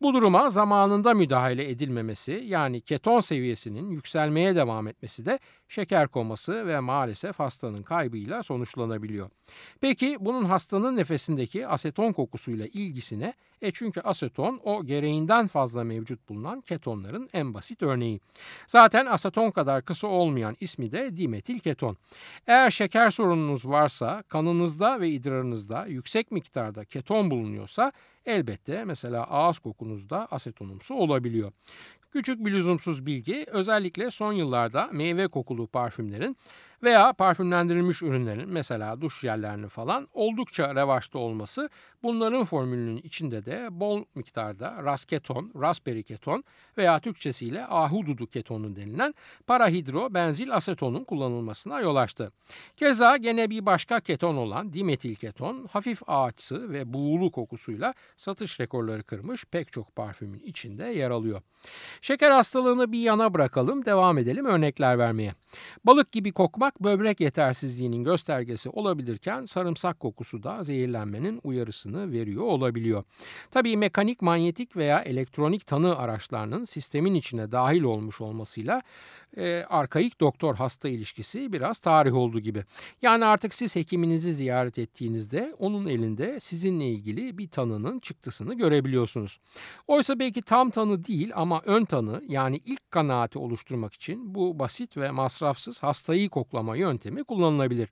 Bu 0.04 0.14
duruma 0.14 0.50
zamanında 0.50 1.14
müdahale 1.14 1.70
edilmemesi 1.70 2.44
yani 2.46 2.82
keton 2.82 3.22
seviyesinin 3.22 3.90
yükselmeye 3.90 4.56
devam 4.56 4.88
etmesi 4.88 5.26
de 5.26 5.40
şeker 5.68 6.08
koması 6.08 6.68
ve 6.68 6.80
maalesef 6.80 7.40
hastanın 7.40 7.84
kaybıyla 7.84 8.44
sonuçlanabiliyor. 8.44 9.30
Peki 9.82 10.18
bunun 10.20 10.44
hastanın 10.44 10.96
nefesindeki 10.96 11.68
aseton 11.68 12.14
kokusuyla 12.14 12.66
ilgisine 12.66 13.34
e 13.62 13.72
çünkü 13.72 14.02
aseton 14.02 14.60
o 14.64 14.86
gereğinden 14.86 15.48
fazla 15.48 15.84
mevcut 15.84 16.30
bulunan 16.30 16.62
ketonların 16.62 17.30
en 17.34 17.54
basit 17.54 17.84
örneği. 17.84 18.20
Zaten 18.68 19.06
aseton 19.06 19.52
kadar 19.52 19.86
kısa 19.86 20.08
olmayan 20.08 20.56
ismi 20.60 20.92
de 20.92 21.18
dimetil 21.18 21.60
keton. 21.60 21.98
Eğer 22.48 22.72
şeker 22.72 23.10
sorununuz 23.10 23.70
varsa 23.70 24.24
kanınızda 24.24 25.00
ve 25.00 25.10
idrarınızda 25.10 25.86
yüksek 25.86 26.32
miktarda 26.32 26.86
keton 26.86 27.32
bulunuyorsa 27.32 27.92
elbette 28.26 28.86
mesela 28.86 29.24
ağız 29.24 29.60
kokunuzda 29.60 30.28
asetonumsu 30.32 30.94
olabiliyor. 30.96 31.52
Küçük 32.12 32.46
bir 32.46 32.52
lüzumsuz 32.52 33.06
bilgi 33.06 33.46
özellikle 33.48 34.12
son 34.12 34.34
yıllarda 34.34 34.90
meyve 34.92 35.28
kokulu 35.28 35.68
parfümlerin 35.68 36.38
veya 36.84 37.14
parfümlendirilmiş 37.14 38.02
ürünlerin 38.02 38.50
mesela 38.50 39.02
duş 39.02 39.20
jellerinin 39.20 39.68
falan 39.68 40.08
oldukça 40.14 40.76
revaçta 40.76 41.20
olması 41.20 41.70
bunların 42.04 42.44
formülünün 42.44 42.98
içinde 42.98 43.46
de 43.46 43.68
bol 43.72 44.04
miktarda 44.16 44.84
rasketon, 44.84 45.52
raspberry 45.62 46.04
keton 46.04 46.44
veya 46.78 47.00
Türkçesiyle 47.00 47.66
ahududu 47.66 48.28
ketonu 48.28 48.76
denilen 48.76 49.16
parahidro 49.48 50.14
benzil 50.14 50.56
asetonun 50.56 51.04
kullanılmasına 51.04 51.82
yol 51.82 51.96
açtı. 51.96 52.32
Keza 52.78 53.18
gene 53.18 53.50
bir 53.50 53.66
başka 53.66 54.00
keton 54.00 54.36
olan 54.36 54.74
dimetil 54.74 55.16
keton 55.16 55.66
hafif 55.72 56.02
ağaçsı 56.08 56.72
ve 56.72 56.94
buğulu 56.94 57.32
kokusuyla 57.32 57.94
satış 58.18 58.60
rekorları 58.60 59.04
kırmış 59.04 59.46
pek 59.46 59.72
çok 59.72 59.96
parfümün 59.96 60.40
içinde 60.40 60.84
yer 60.86 61.12
alıyor. 61.12 61.42
Şeker 62.02 62.32
hastalığını 62.32 62.92
bir 62.92 63.00
yana 63.00 63.34
bırakalım 63.34 63.86
devam 63.86 64.18
edelim 64.18 64.46
örnekler 64.46 65.00
vermeye. 65.00 65.34
Balık 65.84 66.12
gibi 66.12 66.32
kokmak 66.32 66.73
böbrek 66.82 67.20
yetersizliğinin 67.20 68.04
göstergesi 68.04 68.70
olabilirken 68.70 69.46
sarımsak 69.46 70.00
kokusu 70.00 70.44
da 70.44 70.64
zehirlenmenin 70.64 71.40
uyarısını 71.44 72.12
veriyor 72.12 72.44
olabiliyor. 72.44 73.04
Tabii 73.52 73.78
mekanik, 73.78 74.22
manyetik 74.22 74.76
veya 74.76 75.02
elektronik 75.02 75.68
tanı 75.68 75.98
araçlarının 75.98 76.66
sistemin 76.66 77.14
içine 77.14 77.52
dahil 77.52 77.84
olmuş 77.84 78.22
olmasıyla 78.22 78.82
e, 79.38 79.64
arkaik 79.70 80.20
doktor 80.20 80.56
hasta 80.56 80.90
ilişkisi 80.90 81.54
biraz 81.54 81.80
tarih 81.80 82.14
oldu 82.14 82.40
gibi. 82.40 82.64
Yani 83.02 83.26
artık 83.26 83.54
siz 83.54 83.76
hekiminizi 83.76 84.34
ziyaret 84.34 84.80
ettiğinizde 84.80 85.56
onun 85.60 85.88
elinde 85.88 86.40
sizinle 86.40 86.88
ilgili 86.88 87.38
bir 87.38 87.48
tanının 87.48 88.00
çıktısını 88.00 88.54
görebiliyorsunuz. 88.54 89.40
Oysa 89.88 90.20
belki 90.20 90.42
tam 90.42 90.70
tanı 90.70 91.06
değil 91.06 91.32
ama 91.36 91.62
ön 91.66 91.86
tanı 91.86 92.24
yani 92.28 92.58
ilk 92.66 92.92
kanaati 92.92 93.40
oluşturmak 93.40 93.94
için 93.94 94.36
bu 94.36 94.60
basit 94.60 94.98
ve 94.98 95.12
masrafsız 95.12 95.84
hastayı 95.84 96.30
koklama 96.30 96.76
yöntemi 96.76 97.24
kullanılabilir. 97.24 97.90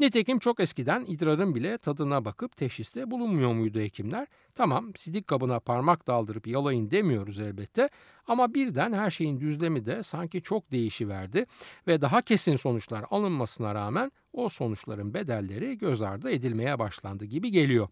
Nitekim 0.00 0.38
çok 0.38 0.60
eskiden 0.60 1.04
idrarın 1.08 1.54
bile 1.54 1.78
tadına 1.78 2.24
bakıp 2.24 2.56
teşhiste 2.56 3.10
bulunmuyor 3.10 3.52
muydu 3.52 3.80
hekimler? 3.80 4.26
Tamam 4.54 4.92
sidik 4.96 5.26
kabına 5.26 5.60
parmak 5.60 6.06
daldırıp 6.06 6.46
yalayın 6.46 6.90
demiyoruz 6.90 7.38
elbette 7.38 7.88
ama 8.26 8.54
birden 8.54 8.92
her 8.92 9.10
şeyin 9.10 9.40
düzlemi 9.40 9.86
de 9.86 10.02
sanki 10.02 10.42
çok 10.42 10.72
değişiverdi 10.72 11.46
ve 11.86 12.00
daha 12.00 12.22
kesin 12.22 12.56
sonuçlar 12.56 13.04
alınmasına 13.10 13.74
rağmen 13.74 14.12
o 14.32 14.48
sonuçların 14.48 15.14
bedelleri 15.14 15.78
göz 15.78 16.02
ardı 16.02 16.30
edilmeye 16.30 16.78
başlandı 16.78 17.24
gibi 17.24 17.50
geliyor. 17.50 17.88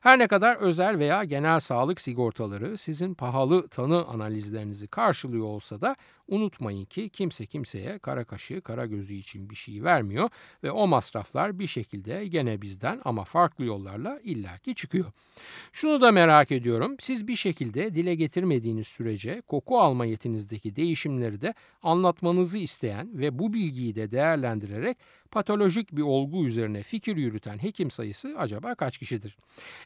Her 0.00 0.18
ne 0.18 0.26
kadar 0.26 0.56
özel 0.56 0.98
veya 0.98 1.24
genel 1.24 1.60
sağlık 1.60 2.00
sigortaları 2.00 2.78
sizin 2.78 3.14
pahalı 3.14 3.68
tanı 3.68 4.04
analizlerinizi 4.04 4.88
karşılıyor 4.88 5.44
olsa 5.44 5.80
da 5.80 5.96
unutmayın 6.28 6.84
ki 6.84 7.08
kimse 7.08 7.46
kimseye 7.46 7.98
kara 7.98 8.24
kaşı 8.24 8.60
kara 8.60 8.86
gözü 8.86 9.14
için 9.14 9.50
bir 9.50 9.54
şey 9.54 9.84
vermiyor 9.84 10.28
ve 10.62 10.70
o 10.70 10.86
masraflar 10.86 11.58
bir 11.58 11.66
şekilde 11.66 12.26
gene 12.26 12.62
bizden 12.62 13.00
ama 13.04 13.24
farklı 13.24 13.64
yollarla 13.64 14.20
illaki 14.24 14.74
çıkıyor. 14.74 15.12
Şunu 15.72 16.00
da 16.00 16.12
merak 16.12 16.52
ediyorum. 16.52 16.96
Siz 17.00 17.28
bir 17.28 17.36
şekilde 17.36 17.94
dile 17.94 18.14
getirmediğiniz 18.14 18.86
sürece 18.86 19.40
koku 19.40 19.80
alma 19.80 20.06
yetinizdeki 20.06 20.76
değişimleri 20.76 21.40
de 21.40 21.54
anlatmanızı 21.82 22.58
isteyen 22.58 23.18
ve 23.18 23.38
bu 23.38 23.52
bilgiyi 23.52 23.94
de 23.94 24.10
değerlendirerek 24.10 24.98
patolojik 25.32 25.92
bir 25.92 26.02
olgu 26.02 26.46
üzerine 26.46 26.82
fikir 26.82 27.16
yürüten 27.16 27.58
hekim 27.58 27.90
sayısı 27.90 28.34
acaba 28.38 28.74
kaç 28.74 28.98
kişidir? 28.98 29.36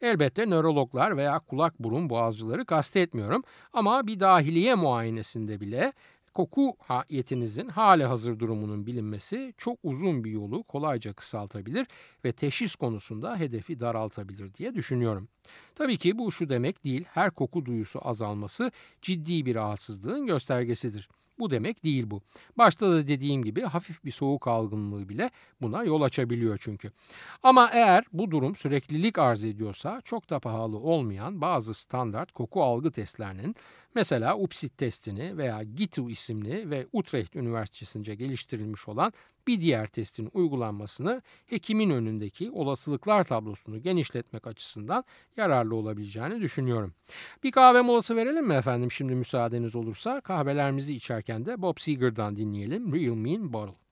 Elbette 0.02 0.50
nörologlar 0.50 1.16
veya 1.16 1.38
kulak 1.38 1.78
burun 1.80 2.10
boğazcıları 2.10 2.64
kastetmiyorum 2.64 3.42
ama 3.72 4.06
bir 4.06 4.20
dahiliye 4.20 4.74
muayenesinde 4.74 5.60
bile 5.60 5.92
koku 6.34 6.76
yetinizin 7.10 7.68
hali 7.68 8.04
hazır 8.04 8.38
durumunun 8.38 8.86
bilinmesi 8.86 9.54
çok 9.56 9.78
uzun 9.82 10.24
bir 10.24 10.30
yolu 10.30 10.62
kolayca 10.62 11.12
kısaltabilir 11.12 11.86
ve 12.24 12.32
teşhis 12.32 12.74
konusunda 12.74 13.36
hedefi 13.36 13.80
daraltabilir 13.80 14.54
diye 14.54 14.74
düşünüyorum. 14.74 15.28
Tabii 15.74 15.96
ki 15.96 16.18
bu 16.18 16.32
şu 16.32 16.48
demek 16.48 16.84
değil, 16.84 17.04
her 17.08 17.30
koku 17.30 17.66
duyusu 17.66 18.08
azalması 18.08 18.70
ciddi 19.02 19.46
bir 19.46 19.54
rahatsızlığın 19.54 20.26
göstergesidir. 20.26 21.08
Bu 21.38 21.50
demek 21.50 21.84
değil 21.84 22.10
bu. 22.10 22.22
Başta 22.58 22.90
da 22.90 23.08
dediğim 23.08 23.44
gibi 23.44 23.62
hafif 23.62 24.04
bir 24.04 24.10
soğuk 24.10 24.46
algınlığı 24.46 25.08
bile 25.08 25.30
buna 25.62 25.84
yol 25.84 26.02
açabiliyor 26.02 26.58
çünkü. 26.62 26.90
Ama 27.42 27.70
eğer 27.72 28.04
bu 28.12 28.30
durum 28.30 28.56
süreklilik 28.56 29.18
arz 29.18 29.44
ediyorsa 29.44 30.00
çok 30.04 30.30
da 30.30 30.40
pahalı 30.40 30.78
olmayan 30.78 31.40
bazı 31.40 31.74
standart 31.74 32.32
koku 32.32 32.62
algı 32.62 32.92
testlerinin 32.92 33.56
mesela 33.94 34.36
UPSIT 34.36 34.78
testini 34.78 35.36
veya 35.36 35.62
GITU 35.62 36.10
isimli 36.10 36.70
ve 36.70 36.86
Utrecht 36.92 37.36
Üniversitesi'nce 37.36 38.14
geliştirilmiş 38.14 38.88
olan 38.88 39.12
bir 39.46 39.60
diğer 39.60 39.86
testin 39.86 40.30
uygulanmasını 40.34 41.22
hekimin 41.46 41.90
önündeki 41.90 42.50
olasılıklar 42.50 43.24
tablosunu 43.24 43.82
genişletmek 43.82 44.46
açısından 44.46 45.04
yararlı 45.36 45.74
olabileceğini 45.74 46.40
düşünüyorum. 46.40 46.94
Bir 47.42 47.52
kahve 47.52 47.82
molası 47.82 48.16
verelim 48.16 48.46
mi 48.46 48.54
efendim 48.54 48.92
şimdi 48.92 49.14
müsaadeniz 49.14 49.76
olursa? 49.76 50.20
Kahvelerimizi 50.20 50.94
içerken 50.94 51.46
de 51.46 51.62
Bob 51.62 51.78
Seger'dan 51.78 52.36
dinleyelim 52.36 52.94
Real 52.94 53.14
Mean 53.14 53.52
Bottle. 53.52 53.85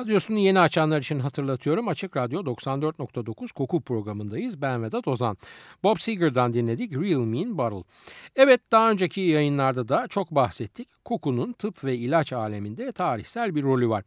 Radyosunu 0.00 0.38
yeni 0.38 0.60
açanlar 0.60 1.00
için 1.00 1.18
hatırlatıyorum. 1.18 1.88
Açık 1.88 2.16
Radyo 2.16 2.40
94.9 2.40 3.52
Koku 3.52 3.80
programındayız. 3.80 4.62
Ben 4.62 4.82
Vedat 4.82 5.08
Ozan. 5.08 5.36
Bob 5.82 5.98
Seger'dan 5.98 6.54
dinledik 6.54 6.92
Real 6.92 7.20
Mean 7.20 7.58
Bottle. 7.58 7.90
Evet 8.36 8.60
daha 8.72 8.90
önceki 8.90 9.20
yayınlarda 9.20 9.88
da 9.88 10.08
çok 10.08 10.30
bahsettik. 10.30 10.88
Kokunun 11.04 11.52
tıp 11.52 11.84
ve 11.84 11.96
ilaç 11.96 12.32
aleminde 12.32 12.92
tarihsel 12.92 13.54
bir 13.54 13.62
rolü 13.62 13.88
var. 13.88 14.04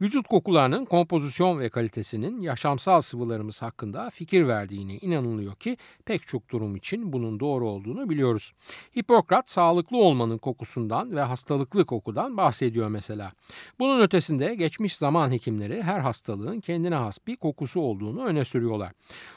Vücut 0.00 0.28
kokularının 0.28 0.84
kompozisyon 0.84 1.58
ve 1.60 1.68
kalitesinin 1.68 2.40
yaşamsal 2.40 3.00
sıvılarımız 3.00 3.62
hakkında 3.62 4.10
fikir 4.10 4.48
verdiğine 4.48 4.96
inanılıyor 4.96 5.54
ki 5.54 5.76
pek 6.04 6.26
çok 6.26 6.50
durum 6.50 6.76
için 6.76 7.12
bunun 7.12 7.40
doğru 7.40 7.68
olduğunu 7.68 8.10
biliyoruz. 8.10 8.52
Hipokrat 8.98 9.50
sağlıklı 9.50 9.96
olmanın 9.96 10.38
kokusundan 10.38 11.16
ve 11.16 11.20
hastalıklı 11.20 11.84
kokudan 11.84 12.36
bahsediyor 12.36 12.88
mesela. 12.88 13.32
Bunun 13.78 14.00
ötesinde 14.00 14.54
geçmiş 14.54 14.96
zaman 14.96 15.29
hekimleri 15.30 15.82
her 15.82 16.00
hastalığın 16.00 16.60
kendine 16.60 16.94
has 16.94 17.18
bir 17.26 17.36
kokusu 17.36 17.80
olduğunu 17.80 18.24
öne 18.24 18.44
sürüyorlar. 18.44 18.92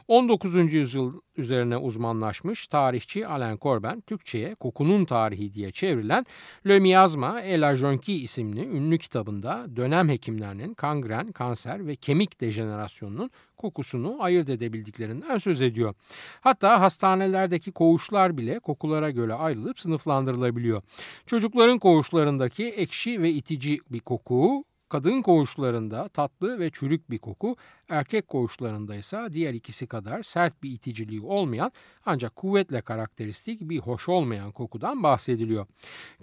19. 0.08 0.74
yüzyıl 0.74 1.14
üzerine 1.38 1.78
uzmanlaşmış 1.78 2.68
tarihçi 2.68 3.28
Alain 3.28 3.58
Corben 3.58 4.02
Türkçe'ye 4.02 4.56
kokunun 4.56 5.06
tarihi 5.06 5.54
diye 5.54 5.72
çevrilen 5.72 6.26
Le 6.68 6.80
Miasma 6.80 7.42
et 7.42 7.62
la 7.62 7.76
Jonquille 7.76 8.24
isimli 8.24 8.66
ünlü 8.66 8.98
kitabında 8.98 9.66
dönem 9.76 10.10
hekimlerinin 10.10 10.74
kangren, 10.74 11.32
kanser 11.32 11.88
ve 11.88 11.96
kemik 11.96 12.42
dejenerasyonunun 12.42 13.32
kokusunu 13.58 14.18
ayırt 14.20 14.50
edebildiklerinden 14.50 15.38
söz 15.38 15.62
ediyor. 15.62 15.94
Hatta 16.42 16.82
hastanelerdeki 16.82 17.72
koğuşlar 17.72 18.38
bile 18.38 18.60
kokulara 18.60 19.12
göre 19.12 19.34
ayrılıp 19.34 19.80
sınıflandırılabiliyor. 19.80 20.82
Çocukların 21.26 21.80
koğuşlarındaki 21.80 22.66
ekşi 22.66 23.22
ve 23.22 23.32
itici 23.32 23.80
bir 23.90 24.00
koku, 24.00 24.64
Kadın 24.94 25.22
koğuşlarında 25.22 26.08
tatlı 26.08 26.60
ve 26.60 26.70
çürük 26.70 27.12
bir 27.12 27.18
koku, 27.18 27.56
erkek 27.90 28.28
koğuşlarında 28.28 28.96
ise 28.96 29.28
diğer 29.32 29.54
ikisi 29.54 29.88
kadar 29.88 30.24
sert 30.24 30.64
bir 30.64 30.72
iticiliği 30.72 31.22
olmayan 31.22 31.72
ancak 32.06 32.36
kuvvetle 32.36 32.82
karakteristik 32.82 33.62
bir 33.62 33.80
hoş 33.80 34.10
olmayan 34.10 34.52
kokudan 34.52 35.04
bahsediliyor. 35.04 35.66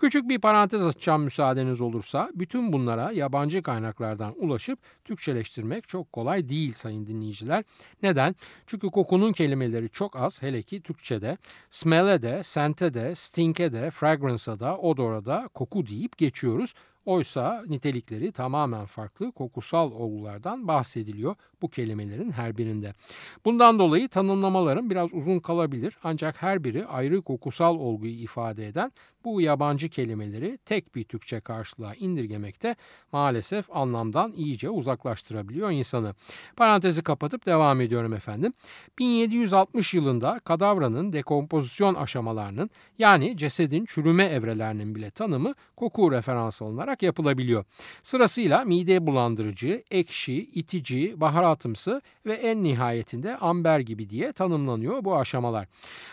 Küçük 0.00 0.28
bir 0.28 0.38
parantez 0.38 0.86
açacağım 0.86 1.22
müsaadeniz 1.22 1.80
olursa 1.80 2.30
bütün 2.34 2.72
bunlara 2.72 3.12
yabancı 3.12 3.62
kaynaklardan 3.62 4.34
ulaşıp 4.36 4.78
Türkçeleştirmek 5.04 5.88
çok 5.88 6.12
kolay 6.12 6.48
değil 6.48 6.74
sayın 6.74 7.06
dinleyiciler. 7.06 7.64
Neden? 8.02 8.34
Çünkü 8.66 8.88
kokunun 8.90 9.32
kelimeleri 9.32 9.88
çok 9.88 10.16
az 10.16 10.42
hele 10.42 10.62
ki 10.62 10.82
Türkçe'de. 10.82 11.38
Smell'e 11.70 12.22
de, 12.22 12.42
scent'e 12.42 12.94
de, 12.94 13.14
stink'e 13.14 13.72
de, 13.72 13.90
fragrance'a 13.90 14.60
da, 14.60 14.78
odor'a 14.78 15.24
da 15.24 15.48
koku 15.54 15.86
deyip 15.86 16.18
geçiyoruz. 16.18 16.74
Oysa 17.10 17.64
nitelikleri 17.68 18.32
tamamen 18.32 18.86
farklı 18.86 19.32
kokusal 19.32 19.92
olgulardan 19.92 20.68
bahsediliyor 20.68 21.36
bu 21.62 21.68
kelimelerin 21.68 22.30
her 22.30 22.58
birinde. 22.58 22.94
Bundan 23.44 23.78
dolayı 23.78 24.08
tanımlamaların 24.08 24.90
biraz 24.90 25.14
uzun 25.14 25.40
kalabilir 25.40 25.96
ancak 26.04 26.42
her 26.42 26.64
biri 26.64 26.86
ayrı 26.86 27.22
kokusal 27.22 27.76
olguyu 27.76 28.12
ifade 28.12 28.66
eden 28.66 28.92
bu 29.24 29.40
yabancı 29.40 29.88
kelimeleri 29.88 30.58
tek 30.58 30.94
bir 30.94 31.04
Türkçe 31.04 31.40
karşılığa 31.40 31.94
indirgemekte 31.94 32.76
maalesef 33.12 33.76
anlamdan 33.76 34.32
iyice 34.32 34.70
uzaklaştırabiliyor 34.70 35.70
insanı. 35.70 36.14
Parantezi 36.56 37.02
kapatıp 37.02 37.46
devam 37.46 37.80
ediyorum 37.80 38.12
efendim. 38.12 38.52
1760 38.98 39.94
yılında 39.94 40.40
kadavranın 40.44 41.12
dekompozisyon 41.12 41.94
aşamalarının 41.94 42.70
yani 42.98 43.36
cesedin 43.36 43.84
çürüme 43.84 44.24
evrelerinin 44.24 44.94
bile 44.94 45.10
tanımı 45.10 45.54
koku 45.76 46.12
referans 46.12 46.62
alınarak 46.62 46.99
yapılabiliyor. 47.02 47.64
Sırasıyla 48.02 48.64
mide 48.64 49.06
bulandırıcı, 49.06 49.82
ekşi, 49.90 50.50
itici, 50.54 51.20
baharatımsı 51.20 52.02
ve 52.26 52.34
en 52.34 52.64
nihayetinde 52.64 53.36
amber 53.36 53.80
gibi 53.80 54.10
diye 54.10 54.32
tanımlanıyor 54.32 55.04
bu 55.04 55.16
aşamalar. 55.16 55.68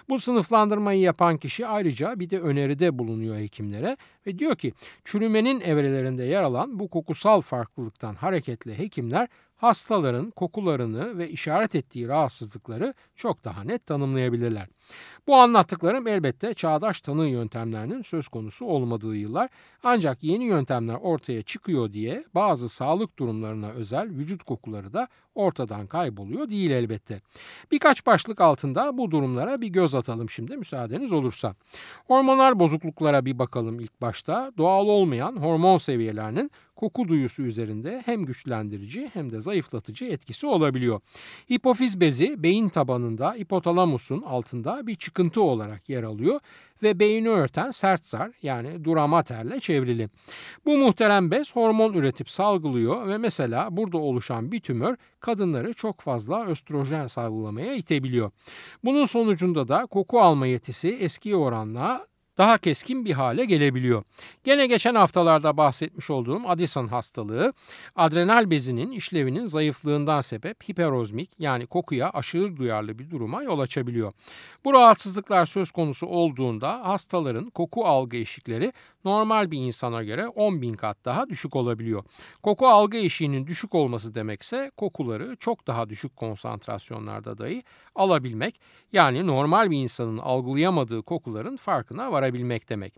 Bu 0.10 0.20
sınıflandırmayı 0.20 1.00
yapan 1.00 1.38
kişi 1.38 1.68
ayrıca 1.68 2.20
bir 2.20 2.30
de 2.30 2.40
öneride 2.40 3.00
bulunuyor 3.00 3.38
hekimlere 3.38 3.98
ve 4.28 4.40
diyor 4.40 4.56
ki 4.56 4.74
çürümenin 5.06 5.62
evrelerinde 5.62 6.24
yer 6.24 6.44
alan 6.44 6.80
bu 6.80 6.88
kokusal 6.88 7.42
farklılıktan 7.42 8.16
hareketle 8.16 8.78
hekimler 8.78 9.28
hastaların 9.56 10.32
kokularını 10.32 11.18
ve 11.18 11.30
işaret 11.30 11.76
ettiği 11.76 12.08
rahatsızlıkları 12.08 12.94
çok 13.16 13.44
daha 13.44 13.64
net 13.64 13.86
tanımlayabilirler. 13.86 14.68
Bu 15.28 15.36
anlattıklarım 15.36 16.08
elbette 16.08 16.54
çağdaş 16.54 17.02
tanı 17.02 17.28
yöntemlerinin 17.28 18.02
söz 18.02 18.28
konusu 18.28 18.66
olmadığı 18.66 19.16
yıllar 19.16 19.50
ancak 19.84 20.24
yeni 20.24 20.46
yöntemler 20.46 20.96
ortaya 20.96 21.42
çıkıyor 21.42 21.94
diye 21.94 22.24
bazı 22.36 22.70
sağlık 22.70 23.20
durumlarına 23.20 23.70
özel 23.70 24.10
vücut 24.10 24.44
kokuları 24.44 24.94
da 24.94 25.08
ortadan 25.36 25.88
kayboluyor 25.88 26.50
değil 26.50 26.72
elbette. 26.72 27.22
Birkaç 27.72 28.06
başlık 28.06 28.42
altında 28.42 28.98
bu 28.98 29.12
durumlara 29.12 29.62
bir 29.62 29.68
göz 29.68 29.96
atalım 29.96 30.30
şimdi 30.30 30.58
müsaadeniz 30.58 31.14
olursa. 31.14 31.56
Hormonal 32.08 32.60
bozukluklara 32.60 33.26
bir 33.26 33.40
bakalım 33.40 33.80
ilk 33.80 34.02
başta. 34.02 34.52
Doğal 34.58 34.88
olmayan 34.88 35.38
hormon 35.38 35.78
seviyelerinin 35.78 36.52
koku 36.76 37.08
duyusu 37.08 37.44
üzerinde 37.44 38.02
hem 38.06 38.26
güçlendirici 38.26 39.10
hem 39.14 39.32
de 39.32 39.42
zayıflatıcı 39.42 40.06
etkisi 40.06 40.48
olabiliyor. 40.48 41.02
Hipofiz 41.52 42.02
bezi 42.02 42.44
beyin 42.44 42.70
tabanında 42.70 43.34
hipotalamusun 43.34 44.22
altında 44.22 44.77
bir 44.86 44.96
çıkıntı 44.96 45.42
olarak 45.42 45.90
yer 45.90 46.04
alıyor 46.04 46.40
ve 46.84 47.00
beyni 47.00 47.30
örten 47.30 47.72
sert 47.72 48.06
zar 48.06 48.32
yani 48.42 48.84
dura 48.84 49.08
materle 49.08 49.60
çevrili. 49.60 50.10
Bu 50.66 50.78
muhterem 50.78 51.32
bez 51.32 51.56
hormon 51.56 51.94
üretip 51.94 52.30
salgılıyor 52.30 53.08
ve 53.08 53.18
mesela 53.18 53.78
burada 53.78 53.98
oluşan 53.98 54.52
bir 54.52 54.60
tümör 54.60 54.96
kadınları 55.20 55.74
çok 55.74 56.02
fazla 56.02 56.46
östrojen 56.46 57.08
salgılamaya 57.08 57.74
itebiliyor. 57.76 58.32
Bunun 58.84 59.06
sonucunda 59.06 59.68
da 59.68 59.86
koku 59.86 60.20
alma 60.20 60.48
yetisi 60.48 60.90
eski 60.90 61.36
oranla 61.36 62.08
daha 62.38 62.58
keskin 62.58 63.06
bir 63.06 63.14
hale 63.14 63.46
gelebiliyor. 63.46 64.04
Gene 64.44 64.68
geçen 64.68 64.96
haftalarda 64.96 65.58
bahsetmiş 65.58 66.10
olduğum 66.10 66.42
Addison 66.48 66.88
hastalığı 66.88 67.54
adrenal 67.96 68.52
bezinin 68.52 68.92
işlevinin 68.92 69.46
zayıflığından 69.46 70.22
sebep 70.22 70.70
hiperozmik 70.70 71.30
yani 71.40 71.68
kokuya 71.68 72.10
aşırı 72.10 72.58
duyarlı 72.58 73.00
bir 73.00 73.10
duruma 73.10 73.44
yol 73.44 73.60
açabiliyor. 73.60 74.14
Bu 74.66 74.74
rahatsızlıklar 74.74 75.46
söz 75.46 75.72
konusu 75.72 76.08
olduğunda 76.08 76.88
hastaların 76.88 77.50
koku 77.50 77.86
algı 77.86 78.18
eşikleri 78.18 78.74
normal 79.06 79.52
bir 79.52 79.58
insana 79.58 80.04
göre 80.04 80.28
10 80.28 80.62
bin 80.62 80.74
kat 80.74 80.98
daha 81.06 81.30
düşük 81.30 81.56
olabiliyor. 81.56 82.04
Koku 82.44 82.68
algı 82.68 82.98
eşiğinin 82.98 83.48
düşük 83.48 83.76
olması 83.76 84.16
demekse 84.16 84.72
kokuları 84.78 85.36
çok 85.40 85.68
daha 85.68 85.90
düşük 85.90 86.16
konsantrasyonlarda 86.16 87.38
dahi 87.38 87.64
alabilmek 87.96 88.60
yani 88.94 89.28
normal 89.28 89.72
bir 89.72 89.78
insanın 89.78 90.18
algılayamadığı 90.18 91.02
kokuların 91.02 91.58
farkına 91.58 92.12
varabilmek 92.12 92.27
demek. 92.70 92.94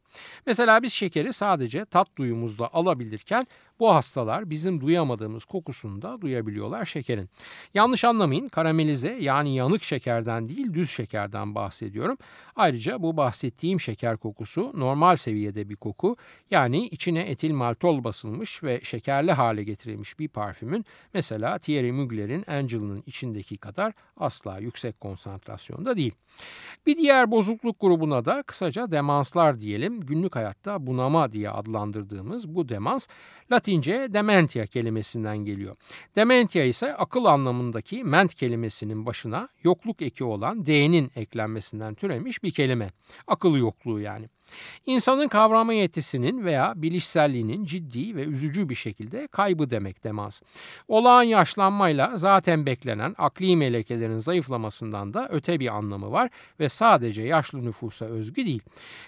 Mesela 0.46 0.84
biz 0.84 0.94
şekeri 0.94 1.34
sadece 1.34 1.86
tat 1.86 2.08
duyumuzda 2.18 2.74
alabilirken 2.74 3.48
bu 3.80 3.94
hastalar 3.94 4.50
bizim 4.50 4.82
duyamadığımız 4.82 5.46
kokusunu 5.46 6.02
da 6.02 6.22
duyabiliyorlar 6.22 6.86
şekerin. 6.86 7.30
Yanlış 7.74 8.06
anlamayın 8.06 8.48
karamelize 8.48 9.18
yani 9.22 9.56
yanık 9.56 9.84
şekerden 9.84 10.50
değil 10.50 10.74
düz 10.74 10.90
şekerden 10.90 11.56
bahsediyorum. 11.56 12.18
Ayrıca 12.56 13.02
bu 13.02 13.18
bahsettiğim 13.18 13.80
şeker 13.80 14.18
kokusu 14.18 14.72
normal 14.76 15.16
seviyede 15.16 15.70
bir 15.70 15.76
koku. 15.76 16.18
Yani 16.52 16.88
içine 16.88 17.22
etil 17.22 17.54
maltol 17.54 18.04
basılmış 18.04 18.64
ve 18.64 18.82
şekerli 18.84 19.32
hale 19.32 19.64
getirilmiş 19.64 20.20
bir 20.20 20.28
parfümün 20.28 20.86
mesela 21.14 21.60
Thierry 21.60 21.92
Mugler'in 21.92 22.44
Angel'ın 22.48 23.04
içindeki 23.06 23.58
kadar 23.58 23.94
asla 24.18 24.60
yüksek 24.60 25.02
konsantrasyonda 25.02 25.98
değil. 25.98 26.14
Bir 26.86 26.98
diğer 26.98 27.32
bozukluk 27.32 27.80
grubuna 27.80 28.26
da 28.26 28.44
kısaca 28.44 28.92
demanslar 28.92 29.60
diyelim. 29.60 30.02
Günlük 30.02 30.36
hayatta 30.36 30.88
bunama 30.88 31.32
diye 31.32 31.50
adlandırdığımız 31.50 32.56
bu 32.56 32.70
demans 32.70 33.08
Latince 33.70 34.14
dementia 34.14 34.66
kelimesinden 34.66 35.38
geliyor. 35.38 35.76
Dementia 36.16 36.64
ise 36.64 36.94
akıl 36.94 37.26
anlamındaki 37.26 38.04
ment 38.04 38.36
kelimesinin 38.36 39.06
başına 39.06 39.50
yokluk 39.64 40.02
eki 40.02 40.24
olan 40.24 40.66
D'nin 40.66 41.12
eklenmesinden 41.16 41.96
türemiş 41.96 42.44
bir 42.44 42.52
kelime. 42.52 42.92
Akıl 43.28 43.56
yokluğu 43.56 44.00
yani. 44.00 44.30
İnsanın 44.86 45.28
kavrama 45.28 45.74
yetisinin 45.74 46.46
veya 46.46 46.74
bilişselliğinin 46.76 47.66
ciddi 47.66 48.16
ve 48.16 48.24
üzücü 48.24 48.70
bir 48.70 48.76
şekilde 48.76 49.28
kaybı 49.28 49.70
demek 49.70 50.04
demaz. 50.04 50.42
Olağan 50.88 51.24
yaşlanmayla 51.24 52.18
zaten 52.18 52.66
beklenen 52.66 53.16
akli 53.18 53.56
melekelerin 53.56 54.20
zayıflamasından 54.20 55.14
da 55.14 55.28
öte 55.32 55.60
bir 55.60 55.78
anlamı 55.78 56.12
var 56.12 56.30
ve 56.60 56.70
sadece 56.70 57.22
yaşlı 57.22 57.66
nüfusa 57.66 58.06
özgü 58.06 58.46
değil. 58.46 58.62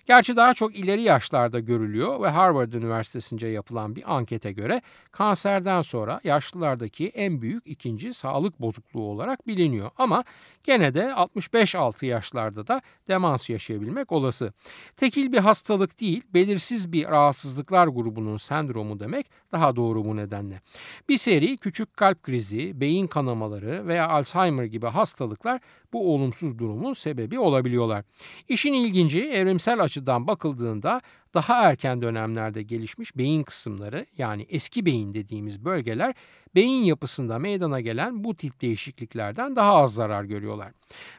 Gerçi 0.05 0.35
daha 0.35 0.53
çok 0.53 0.75
ileri 0.75 1.01
yaşlarda 1.01 1.59
görülüyor 1.59 2.21
ve 2.21 2.29
Harvard 2.29 2.73
Üniversitesi'nce 2.73 3.47
yapılan 3.47 3.95
bir 3.95 4.15
ankete 4.15 4.51
göre 4.51 4.81
kanserden 5.11 5.81
sonra 5.81 6.21
yaşlılardaki 6.23 7.07
en 7.07 7.41
büyük 7.41 7.67
ikinci 7.67 8.13
sağlık 8.13 8.61
bozukluğu 8.61 9.03
olarak 9.03 9.47
biliniyor. 9.47 9.91
Ama 9.97 10.23
gene 10.63 10.93
de 10.93 11.13
65 11.13 11.75
altı 11.75 12.05
yaşlarda 12.05 12.67
da 12.67 12.81
demans 13.07 13.49
yaşayabilmek 13.49 14.11
olası. 14.11 14.53
Tekil 14.97 15.30
bir 15.33 15.37
hastalık 15.37 16.01
değil, 16.01 16.23
belirsiz 16.33 16.91
bir 16.91 17.07
rahatsızlıklar 17.07 17.87
grubunun 17.87 18.37
sendromu 18.37 18.99
demek 18.99 19.25
daha 19.51 19.75
doğru 19.75 20.05
bu 20.05 20.15
nedenle. 20.15 20.61
Bir 21.09 21.17
seri 21.17 21.57
küçük 21.57 21.97
kalp 21.97 22.23
krizi, 22.23 22.81
beyin 22.81 23.07
kanamaları 23.07 23.87
veya 23.87 24.07
Alzheimer 24.07 24.63
gibi 24.63 24.85
hastalıklar 24.85 25.61
bu 25.93 26.13
olumsuz 26.13 26.59
durumun 26.59 26.93
sebebi 26.93 27.39
olabiliyorlar. 27.39 28.05
İşin 28.47 28.73
ilginci 28.73 29.23
evrimsel 29.23 29.79
açıdan 29.79 30.27
bakıldığında 30.27 31.01
daha 31.33 31.63
erken 31.63 32.01
dönemlerde 32.01 32.63
gelişmiş 32.63 33.17
beyin 33.17 33.43
kısımları 33.43 34.05
yani 34.17 34.45
eski 34.49 34.85
beyin 34.85 35.13
dediğimiz 35.13 35.65
bölgeler 35.65 36.15
beyin 36.55 36.83
yapısında 36.83 37.39
meydana 37.39 37.81
gelen 37.81 38.23
bu 38.23 38.35
tip 38.35 38.61
değişikliklerden 38.61 39.55
daha 39.55 39.75
az 39.75 39.93
zarar 39.93 40.23
görüyorlar. 40.23 40.71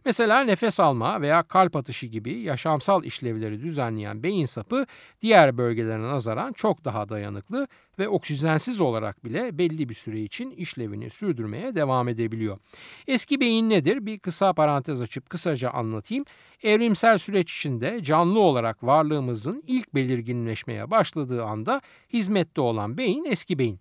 Mesela 0.05 0.41
nefes 0.45 0.81
alma 0.81 1.21
veya 1.21 1.43
kalp 1.43 1.77
atışı 1.77 2.07
gibi 2.07 2.33
yaşamsal 2.33 3.05
işlevleri 3.05 3.63
düzenleyen 3.63 4.23
beyin 4.23 4.47
sapı 4.47 4.87
diğer 5.21 5.59
bölgelere 5.59 6.03
nazaran 6.03 6.53
çok 6.53 6.85
daha 6.85 7.09
dayanıklı 7.09 7.69
ve 7.99 8.09
oksijensiz 8.09 8.81
olarak 8.81 9.25
bile 9.25 9.59
belli 9.59 9.89
bir 9.89 9.95
süre 9.95 10.21
için 10.21 10.51
işlevini 10.51 11.11
sürdürmeye 11.11 11.75
devam 11.75 12.09
edebiliyor. 12.09 12.59
Eski 13.07 13.41
beyin 13.41 13.71
nedir? 13.71 14.07
Bir 14.07 14.19
kısa 14.19 14.53
parantez 14.53 15.03
açıp 15.03 15.31
kısaca 15.31 15.71
anlatayım. 15.71 16.25
Evrimsel 16.63 17.19
süreç 17.19 17.53
içinde 17.57 18.03
canlı 18.03 18.39
olarak 18.39 18.85
varlığımızın 18.85 19.63
ilk 19.67 19.95
belirginleşmeye 19.95 20.91
başladığı 20.91 21.45
anda 21.45 21.81
hizmette 22.13 22.61
olan 22.61 22.99
beyin 22.99 23.25
eski 23.25 23.59
beyin. 23.59 23.81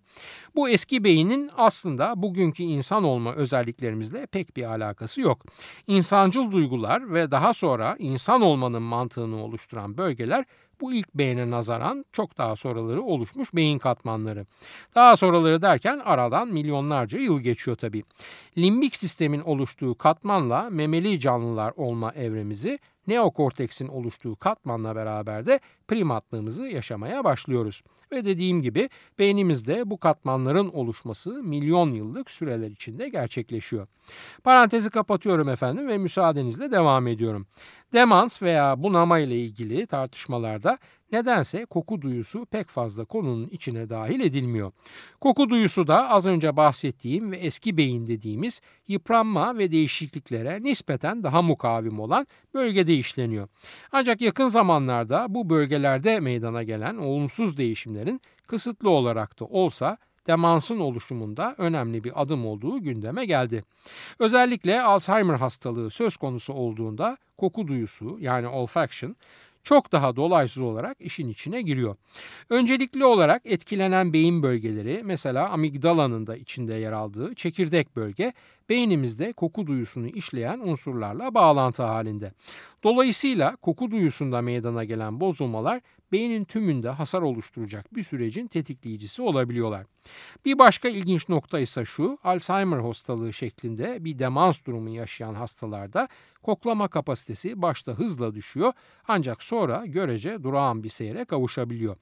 Bu 0.54 0.68
eski 0.68 1.04
beynin 1.04 1.41
aslında 1.56 2.22
bugünkü 2.22 2.62
insan 2.62 3.04
olma 3.04 3.32
özelliklerimizle 3.32 4.26
pek 4.26 4.56
bir 4.56 4.64
alakası 4.64 5.20
yok. 5.20 5.44
İnsancıl 5.86 6.50
duygular 6.52 7.14
ve 7.14 7.30
daha 7.30 7.54
sonra 7.54 7.96
insan 7.98 8.42
olmanın 8.42 8.82
mantığını 8.82 9.44
oluşturan 9.44 9.96
bölgeler 9.98 10.44
bu 10.82 10.92
ilk 10.92 11.14
beyne 11.14 11.50
nazaran 11.50 12.04
çok 12.12 12.38
daha 12.38 12.56
sonraları 12.56 13.02
oluşmuş 13.02 13.54
beyin 13.54 13.78
katmanları. 13.78 14.46
Daha 14.94 15.16
sonraları 15.16 15.62
derken 15.62 16.00
aradan 16.04 16.48
milyonlarca 16.48 17.18
yıl 17.18 17.40
geçiyor 17.40 17.76
tabii. 17.76 18.02
Limbik 18.58 18.96
sistemin 18.96 19.40
oluştuğu 19.40 19.94
katmanla 19.94 20.70
memeli 20.70 21.20
canlılar 21.20 21.72
olma 21.76 22.12
evremizi 22.12 22.78
neokorteksin 23.06 23.88
oluştuğu 23.88 24.36
katmanla 24.36 24.96
beraber 24.96 25.46
de 25.46 25.60
primatlığımızı 25.88 26.62
yaşamaya 26.62 27.24
başlıyoruz. 27.24 27.82
Ve 28.12 28.24
dediğim 28.24 28.62
gibi 28.62 28.88
beynimizde 29.18 29.90
bu 29.90 29.98
katmanların 29.98 30.68
oluşması 30.68 31.42
milyon 31.42 31.92
yıllık 31.92 32.30
süreler 32.30 32.70
içinde 32.70 33.08
gerçekleşiyor. 33.08 33.86
Parantezi 34.44 34.90
kapatıyorum 34.90 35.48
efendim 35.48 35.88
ve 35.88 35.98
müsaadenizle 35.98 36.72
devam 36.72 37.06
ediyorum. 37.06 37.46
Demans 37.92 38.42
veya 38.42 38.82
bunama 38.82 39.18
ile 39.18 39.40
ilgili 39.40 39.86
tartışmalarda 39.86 40.78
nedense 41.12 41.64
koku 41.64 42.02
duyusu 42.02 42.46
pek 42.46 42.68
fazla 42.68 43.04
konunun 43.04 43.48
içine 43.48 43.88
dahil 43.88 44.20
edilmiyor. 44.20 44.72
Koku 45.20 45.50
duyusu 45.50 45.86
da 45.86 46.08
az 46.08 46.26
önce 46.26 46.56
bahsettiğim 46.56 47.32
ve 47.32 47.36
eski 47.36 47.76
beyin 47.76 48.08
dediğimiz 48.08 48.60
yıpranma 48.88 49.58
ve 49.58 49.72
değişikliklere 49.72 50.62
nispeten 50.62 51.22
daha 51.22 51.42
mukavim 51.42 52.00
olan 52.00 52.26
bölgede 52.54 52.94
işleniyor. 52.94 53.48
Ancak 53.92 54.20
yakın 54.20 54.48
zamanlarda 54.48 55.26
bu 55.28 55.50
bölgelerde 55.50 56.20
meydana 56.20 56.62
gelen 56.62 56.96
olumsuz 56.96 57.56
değişimlerin 57.58 58.20
kısıtlı 58.46 58.90
olarak 58.90 59.40
da 59.40 59.44
olsa 59.44 59.98
demansın 60.26 60.80
oluşumunda 60.80 61.54
önemli 61.58 62.04
bir 62.04 62.22
adım 62.22 62.46
olduğu 62.46 62.82
gündeme 62.82 63.24
geldi. 63.24 63.64
Özellikle 64.18 64.82
Alzheimer 64.82 65.34
hastalığı 65.34 65.90
söz 65.90 66.16
konusu 66.16 66.52
olduğunda 66.52 67.16
koku 67.38 67.68
duyusu 67.68 68.16
yani 68.20 68.46
olfaction 68.46 69.16
çok 69.64 69.92
daha 69.92 70.16
dolaysız 70.16 70.62
olarak 70.62 70.96
işin 71.00 71.28
içine 71.28 71.62
giriyor. 71.62 71.96
Öncelikli 72.50 73.04
olarak 73.04 73.42
etkilenen 73.44 74.12
beyin 74.12 74.42
bölgeleri 74.42 75.00
mesela 75.04 75.48
amigdalanın 75.48 76.26
da 76.26 76.36
içinde 76.36 76.74
yer 76.74 76.92
aldığı 76.92 77.34
çekirdek 77.34 77.96
bölge 77.96 78.32
beynimizde 78.68 79.32
koku 79.32 79.66
duyusunu 79.66 80.06
işleyen 80.06 80.58
unsurlarla 80.58 81.34
bağlantı 81.34 81.82
halinde. 81.82 82.32
Dolayısıyla 82.84 83.56
koku 83.56 83.90
duyusunda 83.90 84.42
meydana 84.42 84.84
gelen 84.84 85.20
bozulmalar 85.20 85.80
beynin 86.12 86.44
tümünde 86.44 86.88
hasar 86.88 87.22
oluşturacak 87.22 87.94
bir 87.94 88.02
sürecin 88.02 88.46
tetikleyicisi 88.46 89.22
olabiliyorlar. 89.22 89.86
Bir 90.44 90.58
başka 90.58 90.88
ilginç 90.88 91.28
nokta 91.28 91.60
ise 91.60 91.84
şu, 91.84 92.18
Alzheimer 92.24 92.78
hastalığı 92.78 93.32
şeklinde 93.32 94.04
bir 94.04 94.18
demans 94.18 94.64
durumu 94.64 94.88
yaşayan 94.88 95.34
hastalarda 95.34 96.08
koklama 96.42 96.88
kapasitesi 96.88 97.62
başta 97.62 97.92
hızla 97.92 98.34
düşüyor 98.34 98.72
ancak 99.08 99.42
sonra 99.42 99.86
görece 99.86 100.42
durağan 100.42 100.84
bir 100.84 100.88
seyre 100.88 101.24
kavuşabiliyor. 101.24 101.96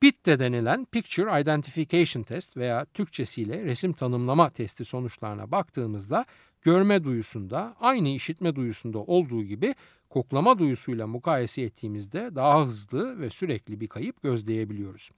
PIT 0.00 0.26
de 0.26 0.38
denilen 0.38 0.84
Picture 0.84 1.40
Identification 1.40 2.22
Test 2.22 2.56
veya 2.56 2.84
Türkçesiyle 2.84 3.64
resim 3.64 3.92
tanımlama 3.92 4.50
testi 4.50 4.84
sonuçlarına 4.84 5.50
baktığımızda 5.50 6.26
görme 6.62 7.04
duyusunda 7.04 7.76
aynı 7.80 8.08
işitme 8.08 8.56
duyusunda 8.56 8.98
olduğu 8.98 9.44
gibi 9.44 9.74
koklama 10.10 10.58
duyusuyla 10.58 11.06
mukayese 11.06 11.62
ettiğimizde 11.62 12.34
daha 12.34 12.66
hızlı 12.66 13.20
ve 13.20 13.30
sürekli 13.30 13.80
bir 13.80 13.88
kayıp 13.88 14.22
gözleyebiliyoruz. 14.22 15.10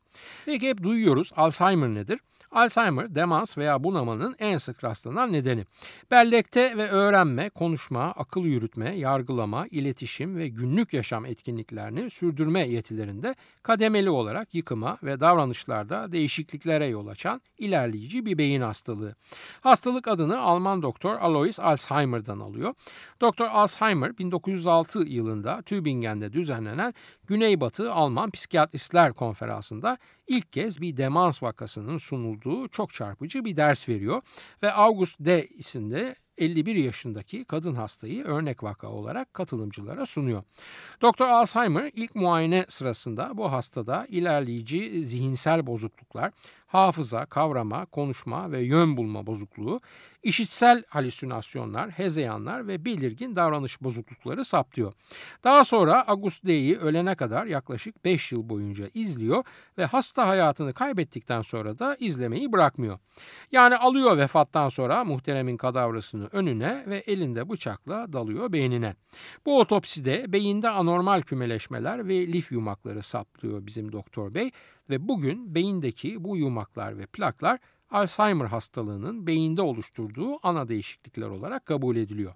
Peki 0.46 0.68
hep 0.68 0.82
duyuyoruz 0.82 1.32
Alzheimer 1.36 1.88
nedir? 1.88 2.20
Alzheimer, 2.50 3.14
demans 3.14 3.58
veya 3.58 3.84
bunamanın 3.84 4.36
en 4.38 4.58
sık 4.58 4.84
rastlanan 4.84 5.32
nedeni. 5.32 5.64
Bellekte 6.10 6.76
ve 6.76 6.88
öğrenme, 6.88 7.50
konuşma, 7.50 8.02
akıl 8.02 8.44
yürütme, 8.44 8.98
yargılama, 8.98 9.66
iletişim 9.66 10.36
ve 10.36 10.48
günlük 10.48 10.92
yaşam 10.92 11.26
etkinliklerini 11.26 12.10
sürdürme 12.10 12.68
yetilerinde 12.68 13.34
kademeli 13.62 14.10
olarak 14.10 14.54
yıkıma 14.54 14.98
ve 15.02 15.20
davranışlarda 15.20 16.12
değişikliklere 16.12 16.86
yol 16.86 17.06
açan 17.06 17.40
ilerleyici 17.58 18.26
bir 18.26 18.38
beyin 18.38 18.60
hastalığı. 18.60 19.14
Hastalık 19.60 20.08
adını 20.08 20.40
Alman 20.40 20.82
doktor 20.82 21.16
Alois 21.16 21.60
Alzheimer'dan 21.60 22.38
alıyor. 22.38 22.74
Doktor 23.20 23.46
Alzheimer 23.46 24.18
1906 24.18 24.98
yılında 24.98 25.62
Tübingen'de 25.62 26.32
düzenlenen 26.32 26.94
Güneybatı 27.28 27.92
Alman 27.92 28.30
Psikiyatristler 28.30 29.12
Konferansı'nda 29.12 29.98
ilk 30.26 30.52
kez 30.52 30.80
bir 30.80 30.96
demans 30.96 31.42
vakasının 31.42 31.98
sunulduğu 31.98 32.68
çok 32.68 32.94
çarpıcı 32.94 33.44
bir 33.44 33.56
ders 33.56 33.88
veriyor 33.88 34.22
ve 34.62 34.72
August 34.72 35.16
D 35.20 35.46
isimli 35.46 36.14
51 36.38 36.76
yaşındaki 36.76 37.44
kadın 37.44 37.74
hastayı 37.74 38.24
örnek 38.24 38.62
vaka 38.62 38.88
olarak 38.88 39.34
katılımcılara 39.34 40.06
sunuyor. 40.06 40.42
Doktor 41.02 41.28
Alzheimer 41.28 41.90
ilk 41.94 42.14
muayene 42.14 42.64
sırasında 42.68 43.30
bu 43.34 43.52
hastada 43.52 44.06
ilerleyici 44.08 45.04
zihinsel 45.04 45.66
bozukluklar, 45.66 46.32
hafıza, 46.68 47.26
kavrama, 47.26 47.86
konuşma 47.86 48.52
ve 48.52 48.60
yön 48.60 48.96
bulma 48.96 49.26
bozukluğu, 49.26 49.80
işitsel 50.22 50.82
halüsinasyonlar, 50.88 51.90
hezeyanlar 51.90 52.68
ve 52.68 52.84
belirgin 52.84 53.36
davranış 53.36 53.82
bozuklukları 53.82 54.44
saptıyor. 54.44 54.92
Daha 55.44 55.64
sonra 55.64 56.08
August 56.08 56.46
D'yi 56.46 56.76
ölene 56.78 57.14
kadar 57.14 57.46
yaklaşık 57.46 58.04
5 58.04 58.32
yıl 58.32 58.48
boyunca 58.48 58.84
izliyor 58.94 59.44
ve 59.78 59.84
hasta 59.84 60.28
hayatını 60.28 60.72
kaybettikten 60.72 61.42
sonra 61.42 61.78
da 61.78 61.96
izlemeyi 62.00 62.52
bırakmıyor. 62.52 62.98
Yani 63.52 63.76
alıyor 63.76 64.18
vefattan 64.18 64.68
sonra 64.68 65.04
muhteremin 65.04 65.56
kadavrasını 65.56 66.28
önüne 66.32 66.84
ve 66.86 66.98
elinde 66.98 67.48
bıçakla 67.48 68.12
dalıyor 68.12 68.52
beynine. 68.52 68.94
Bu 69.46 69.60
otopside 69.60 70.32
beyinde 70.32 70.68
anormal 70.70 71.22
kümeleşmeler 71.22 72.08
ve 72.08 72.28
lif 72.28 72.52
yumakları 72.52 73.02
saplıyor 73.02 73.66
bizim 73.66 73.92
doktor 73.92 74.34
bey 74.34 74.50
ve 74.90 75.08
bugün 75.08 75.54
beyindeki 75.54 76.24
bu 76.24 76.36
yumaklar 76.36 76.98
ve 76.98 77.06
plaklar 77.06 77.58
Alzheimer 77.90 78.46
hastalığının 78.46 79.26
beyinde 79.26 79.62
oluşturduğu 79.62 80.46
ana 80.46 80.68
değişiklikler 80.68 81.26
olarak 81.26 81.66
kabul 81.66 81.96
ediliyor. 81.96 82.34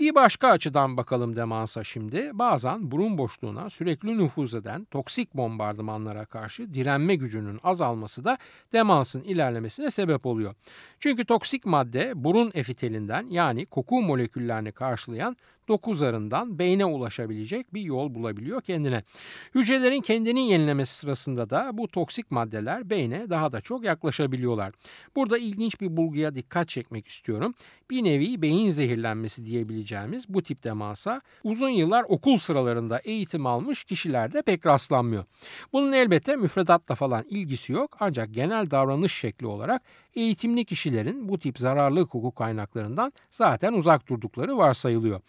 Bir 0.00 0.14
başka 0.14 0.48
açıdan 0.48 0.96
bakalım 0.96 1.36
demansa 1.36 1.84
şimdi. 1.84 2.30
Bazen 2.34 2.90
burun 2.90 3.18
boşluğuna 3.18 3.70
sürekli 3.70 4.18
nüfuz 4.18 4.54
eden 4.54 4.84
toksik 4.84 5.34
bombardımanlara 5.34 6.24
karşı 6.24 6.74
direnme 6.74 7.14
gücünün 7.14 7.60
azalması 7.62 8.24
da 8.24 8.38
demansın 8.72 9.22
ilerlemesine 9.22 9.90
sebep 9.90 10.26
oluyor. 10.26 10.54
Çünkü 10.98 11.24
toksik 11.24 11.66
madde 11.66 12.12
burun 12.14 12.50
efitelinden 12.54 13.26
yani 13.26 13.66
koku 13.66 14.02
moleküllerini 14.02 14.72
karşılayan 14.72 15.36
doku 15.70 15.94
zarından 15.94 16.58
beyne 16.58 16.84
ulaşabilecek 16.84 17.74
bir 17.74 17.80
yol 17.80 18.14
bulabiliyor 18.14 18.60
kendine. 18.60 19.02
Hücrelerin 19.54 20.00
kendini 20.00 20.50
yenilemesi 20.50 20.94
sırasında 20.94 21.50
da 21.50 21.70
bu 21.72 21.88
toksik 21.88 22.30
maddeler 22.30 22.90
beyne 22.90 23.30
daha 23.30 23.52
da 23.52 23.60
çok 23.60 23.84
yaklaşabiliyorlar. 23.84 24.72
Burada 25.16 25.38
ilginç 25.38 25.80
bir 25.80 25.96
bulguya 25.96 26.34
dikkat 26.34 26.68
çekmek 26.68 27.08
istiyorum. 27.08 27.54
Bir 27.90 28.04
nevi 28.04 28.42
beyin 28.42 28.70
zehirlenmesi 28.70 29.46
diyebileceğimiz 29.46 30.28
bu 30.28 30.42
tip 30.42 30.64
demansa 30.64 31.20
uzun 31.44 31.68
yıllar 31.68 32.04
okul 32.08 32.38
sıralarında 32.38 32.98
eğitim 32.98 33.46
almış 33.46 33.84
kişilerde 33.84 34.42
pek 34.42 34.66
rastlanmıyor. 34.66 35.24
Bunun 35.72 35.92
elbette 35.92 36.36
müfredatla 36.36 36.94
falan 36.94 37.24
ilgisi 37.28 37.72
yok 37.72 37.96
ancak 38.00 38.34
genel 38.34 38.70
davranış 38.70 39.14
şekli 39.14 39.46
olarak 39.46 39.82
eğitimli 40.14 40.64
kişilerin 40.64 41.28
bu 41.28 41.38
tip 41.38 41.58
zararlı 41.58 42.06
koku 42.06 42.34
kaynaklarından 42.34 43.12
zaten 43.30 43.72
uzak 43.72 44.08
durdukları 44.08 44.56
varsayılıyor. 44.56 45.20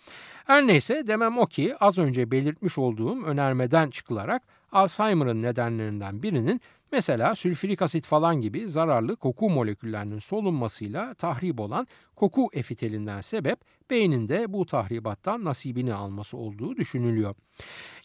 Her 0.45 0.67
neyse 0.67 1.07
demem 1.07 1.37
o 1.37 1.45
ki 1.45 1.75
az 1.79 1.97
önce 1.97 2.31
belirtmiş 2.31 2.77
olduğum 2.77 3.23
önermeden 3.23 3.89
çıkılarak 3.89 4.43
Alzheimer'ın 4.71 5.41
nedenlerinden 5.41 6.23
birinin 6.23 6.61
Mesela 6.91 7.36
sülfürik 7.36 7.82
asit 7.82 8.06
falan 8.06 8.41
gibi 8.41 8.69
zararlı 8.69 9.15
koku 9.15 9.49
moleküllerinin 9.49 10.19
solunmasıyla 10.19 11.13
tahrip 11.13 11.60
olan 11.60 11.88
koku 12.15 12.49
efitelinden 12.54 13.21
sebep 13.21 13.60
beyninde 13.89 14.54
bu 14.54 14.65
tahribattan 14.65 15.43
nasibini 15.43 15.93
alması 15.93 16.38
olduğu 16.38 16.75
düşünülüyor. 16.75 17.36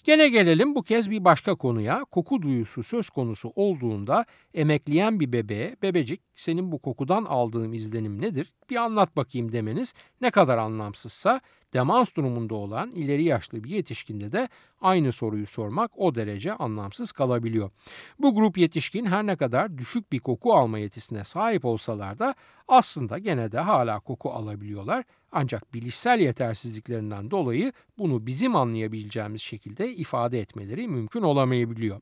Gene 0.04 0.28
gelelim 0.28 0.74
bu 0.74 0.82
kez 0.82 1.10
bir 1.10 1.24
başka 1.24 1.54
konuya. 1.54 2.04
Koku 2.04 2.42
duyusu 2.42 2.82
söz 2.82 3.10
konusu 3.10 3.52
olduğunda 3.56 4.24
emekleyen 4.54 5.20
bir 5.20 5.32
bebeğe 5.32 5.76
bebecik 5.82 6.20
senin 6.34 6.72
bu 6.72 6.78
kokudan 6.78 7.24
aldığım 7.24 7.74
izlenim 7.74 8.20
nedir? 8.20 8.52
Bir 8.70 8.76
anlat 8.76 9.16
bakayım 9.16 9.52
demeniz 9.52 9.94
ne 10.20 10.30
kadar 10.30 10.58
anlamsızsa 10.58 11.40
demans 11.74 12.14
durumunda 12.14 12.54
olan 12.54 12.90
ileri 12.90 13.24
yaşlı 13.24 13.64
bir 13.64 13.70
yetişkinde 13.70 14.32
de 14.32 14.48
aynı 14.80 15.12
soruyu 15.12 15.46
sormak 15.46 15.90
o 15.98 16.14
derece 16.14 16.52
anlamsız 16.52 17.12
kalabiliyor. 17.12 17.70
Bu 18.18 18.34
grup 18.34 18.58
yetişkin 18.58 19.06
her 19.06 19.26
ne 19.26 19.36
kadar 19.36 19.78
düşük 19.78 20.12
bir 20.12 20.18
koku 20.18 20.54
alma 20.54 20.78
yetisine 20.78 21.24
sahip 21.24 21.64
olsalar 21.64 22.18
da 22.18 22.34
aslında 22.68 23.18
gene 23.18 23.52
de 23.52 23.58
hala 23.58 24.00
koku 24.00 24.30
alabiliyorlar. 24.30 25.04
Ancak 25.32 25.74
bilişsel 25.74 26.20
yetersizliklerinden 26.20 27.30
dolayı 27.30 27.72
bunu 27.98 28.26
bizim 28.26 28.56
anlayabileceğimiz 28.56 29.42
şekilde 29.42 29.94
ifade 29.94 30.40
etmeleri 30.40 30.88
mümkün 30.88 31.22
olamayabiliyor. 31.22 32.00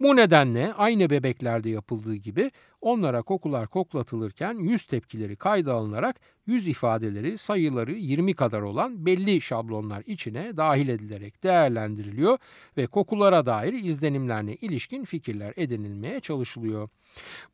Bu 0.00 0.16
nedenle 0.16 0.74
aynı 0.74 1.10
bebeklerde 1.10 1.70
yapıldığı 1.70 2.14
gibi 2.14 2.50
onlara 2.80 3.22
kokular 3.22 3.68
koklatılırken 3.68 4.54
yüz 4.54 4.84
tepkileri 4.84 5.36
kayda 5.36 5.74
alınarak 5.74 6.20
yüz 6.46 6.68
ifadeleri 6.68 7.38
sayıları 7.38 7.92
20 7.92 8.34
kadar 8.34 8.62
olan 8.62 9.06
belli 9.06 9.40
şablonlar 9.40 10.02
içine 10.06 10.56
dahil 10.56 10.88
edilerek 10.88 11.42
değerlendiriliyor 11.42 12.38
ve 12.76 12.86
kokulara 12.86 13.46
dair 13.46 13.72
izlenimlerine 13.72 14.54
ilişkin 14.54 15.04
fikirler 15.04 15.54
edinilmeye 15.56 16.20
çalışılıyor. 16.20 16.88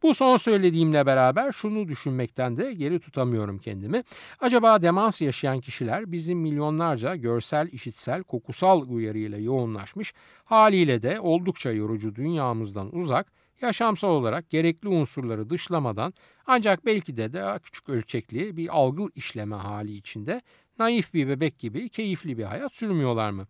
Bu 0.03 0.15
son 0.15 0.37
söylediğimle 0.37 1.07
beraber 1.07 1.53
şunu 1.53 1.89
düşünmekten 1.89 2.57
de 2.57 2.73
geri 2.73 3.01
tutamıyorum 3.01 3.59
kendimi. 3.59 4.03
Acaba 4.41 4.83
demans 4.83 5.21
yaşayan 5.21 5.61
kişiler 5.61 6.13
bizim 6.13 6.39
milyonlarca 6.39 7.17
görsel, 7.17 7.69
işitsel, 7.73 8.23
kokusal 8.23 8.83
uyarıyla 8.89 9.39
yoğunlaşmış 9.39 10.15
haliyle 10.45 11.03
de 11.03 11.21
oldukça 11.21 11.71
yorucu 11.71 12.15
dünyamızdan 12.15 12.97
uzak 12.97 13.27
yaşamsal 13.63 14.09
olarak 14.09 14.51
gerekli 14.51 14.89
unsurları 14.89 15.51
dışlamadan 15.51 16.15
ancak 16.47 16.87
belki 16.87 17.17
de 17.17 17.33
daha 17.33 17.59
küçük 17.59 17.89
ölçekli 17.89 18.57
bir 18.57 18.77
algı 18.77 19.09
işleme 19.15 19.57
hali 19.57 19.93
içinde 19.93 20.43
naif 20.81 21.15
bir 21.15 21.29
bebek 21.29 21.59
gibi 21.59 21.89
keyifli 21.89 22.39
bir 22.39 22.45
hayat 22.45 22.75
sürmüyorlar 22.75 23.31
mı? 23.31 23.47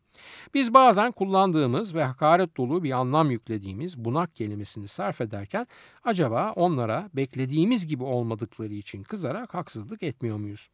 Biz 0.54 0.74
bazen 0.74 1.12
kullandığımız 1.12 1.94
ve 1.94 2.04
hakaret 2.04 2.56
dolu 2.56 2.84
bir 2.84 2.90
anlam 2.90 3.30
yüklediğimiz 3.30 3.98
bunak 3.98 4.36
kelimesini 4.36 4.88
sarf 4.88 5.20
ederken 5.20 5.66
acaba 6.04 6.52
onlara 6.56 7.10
beklediğimiz 7.14 7.86
gibi 7.86 8.04
olmadıkları 8.04 8.74
için 8.74 9.02
kızarak 9.02 9.54
haksızlık 9.54 10.02
etmiyor 10.02 10.36
muyuz? 10.36 10.68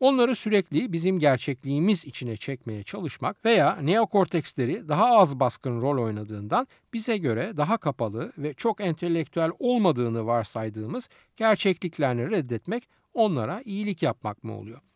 Onları 0.00 0.34
sürekli 0.34 0.92
bizim 0.92 1.18
gerçekliğimiz 1.18 2.04
içine 2.04 2.36
çekmeye 2.36 2.82
çalışmak 2.82 3.44
veya 3.44 3.76
neokorteksleri 3.76 4.88
daha 4.88 5.06
az 5.06 5.40
baskın 5.40 5.82
rol 5.82 6.04
oynadığından 6.04 6.68
bize 6.92 7.18
göre 7.18 7.56
daha 7.56 7.76
kapalı 7.76 8.32
ve 8.38 8.54
çok 8.54 8.80
entelektüel 8.80 9.50
olmadığını 9.58 10.26
varsaydığımız 10.26 11.08
gerçekliklerini 11.36 12.30
reddetmek 12.30 12.88
onlara 13.14 13.62
iyilik 13.64 14.02
yapmak 14.02 14.44
mı 14.44 14.58
oluyor? 14.58 14.87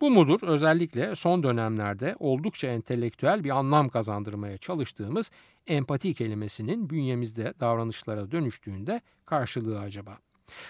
Bu 0.00 0.10
mudur 0.10 0.40
özellikle 0.42 1.14
son 1.14 1.42
dönemlerde 1.42 2.16
oldukça 2.18 2.68
entelektüel 2.68 3.44
bir 3.44 3.50
anlam 3.50 3.88
kazandırmaya 3.88 4.58
çalıştığımız 4.58 5.30
empati 5.66 6.14
kelimesinin 6.14 6.90
bünyemizde 6.90 7.54
davranışlara 7.60 8.30
dönüştüğünde 8.30 9.00
karşılığı 9.26 9.80
acaba? 9.80 10.18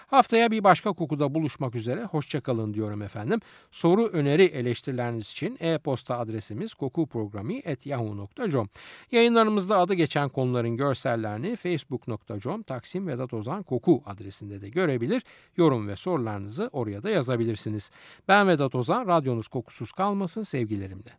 Haftaya 0.07 0.51
bir 0.51 0.65
başka 0.65 0.93
kokuda 0.93 1.35
buluşmak 1.35 1.75
üzere. 1.75 2.05
Hoşçakalın 2.05 2.75
diyorum 2.75 3.03
efendim. 3.03 3.41
Soru, 3.71 4.07
öneri, 4.07 4.45
eleştirileriniz 4.45 5.31
için 5.31 5.57
e-posta 5.61 6.19
adresimiz 6.19 6.75
kokuprogrami.yahoo.com 6.75 8.69
Yayınlarımızda 9.13 9.79
adı 9.79 9.95
geçen 9.95 10.29
konuların 10.29 10.77
görsellerini 10.77 11.57
facebook.com 11.57 12.63
Taksim 12.63 13.07
Vedat 13.07 13.35
Ozan 13.35 13.63
Koku 13.63 14.03
adresinde 14.07 14.63
de 14.63 14.69
görebilir. 14.69 15.23
Yorum 15.57 15.89
ve 15.89 15.97
sorularınızı 15.97 16.71
oraya 16.73 17.03
da 17.03 17.11
yazabilirsiniz. 17.11 17.91
Ben 18.29 18.49
Vedat 18.49 18.75
Ozan, 18.75 19.07
radyonuz 19.07 19.49
kokusuz 19.49 19.93
kalmasın 19.93 20.43
sevgilerimle. 20.43 21.19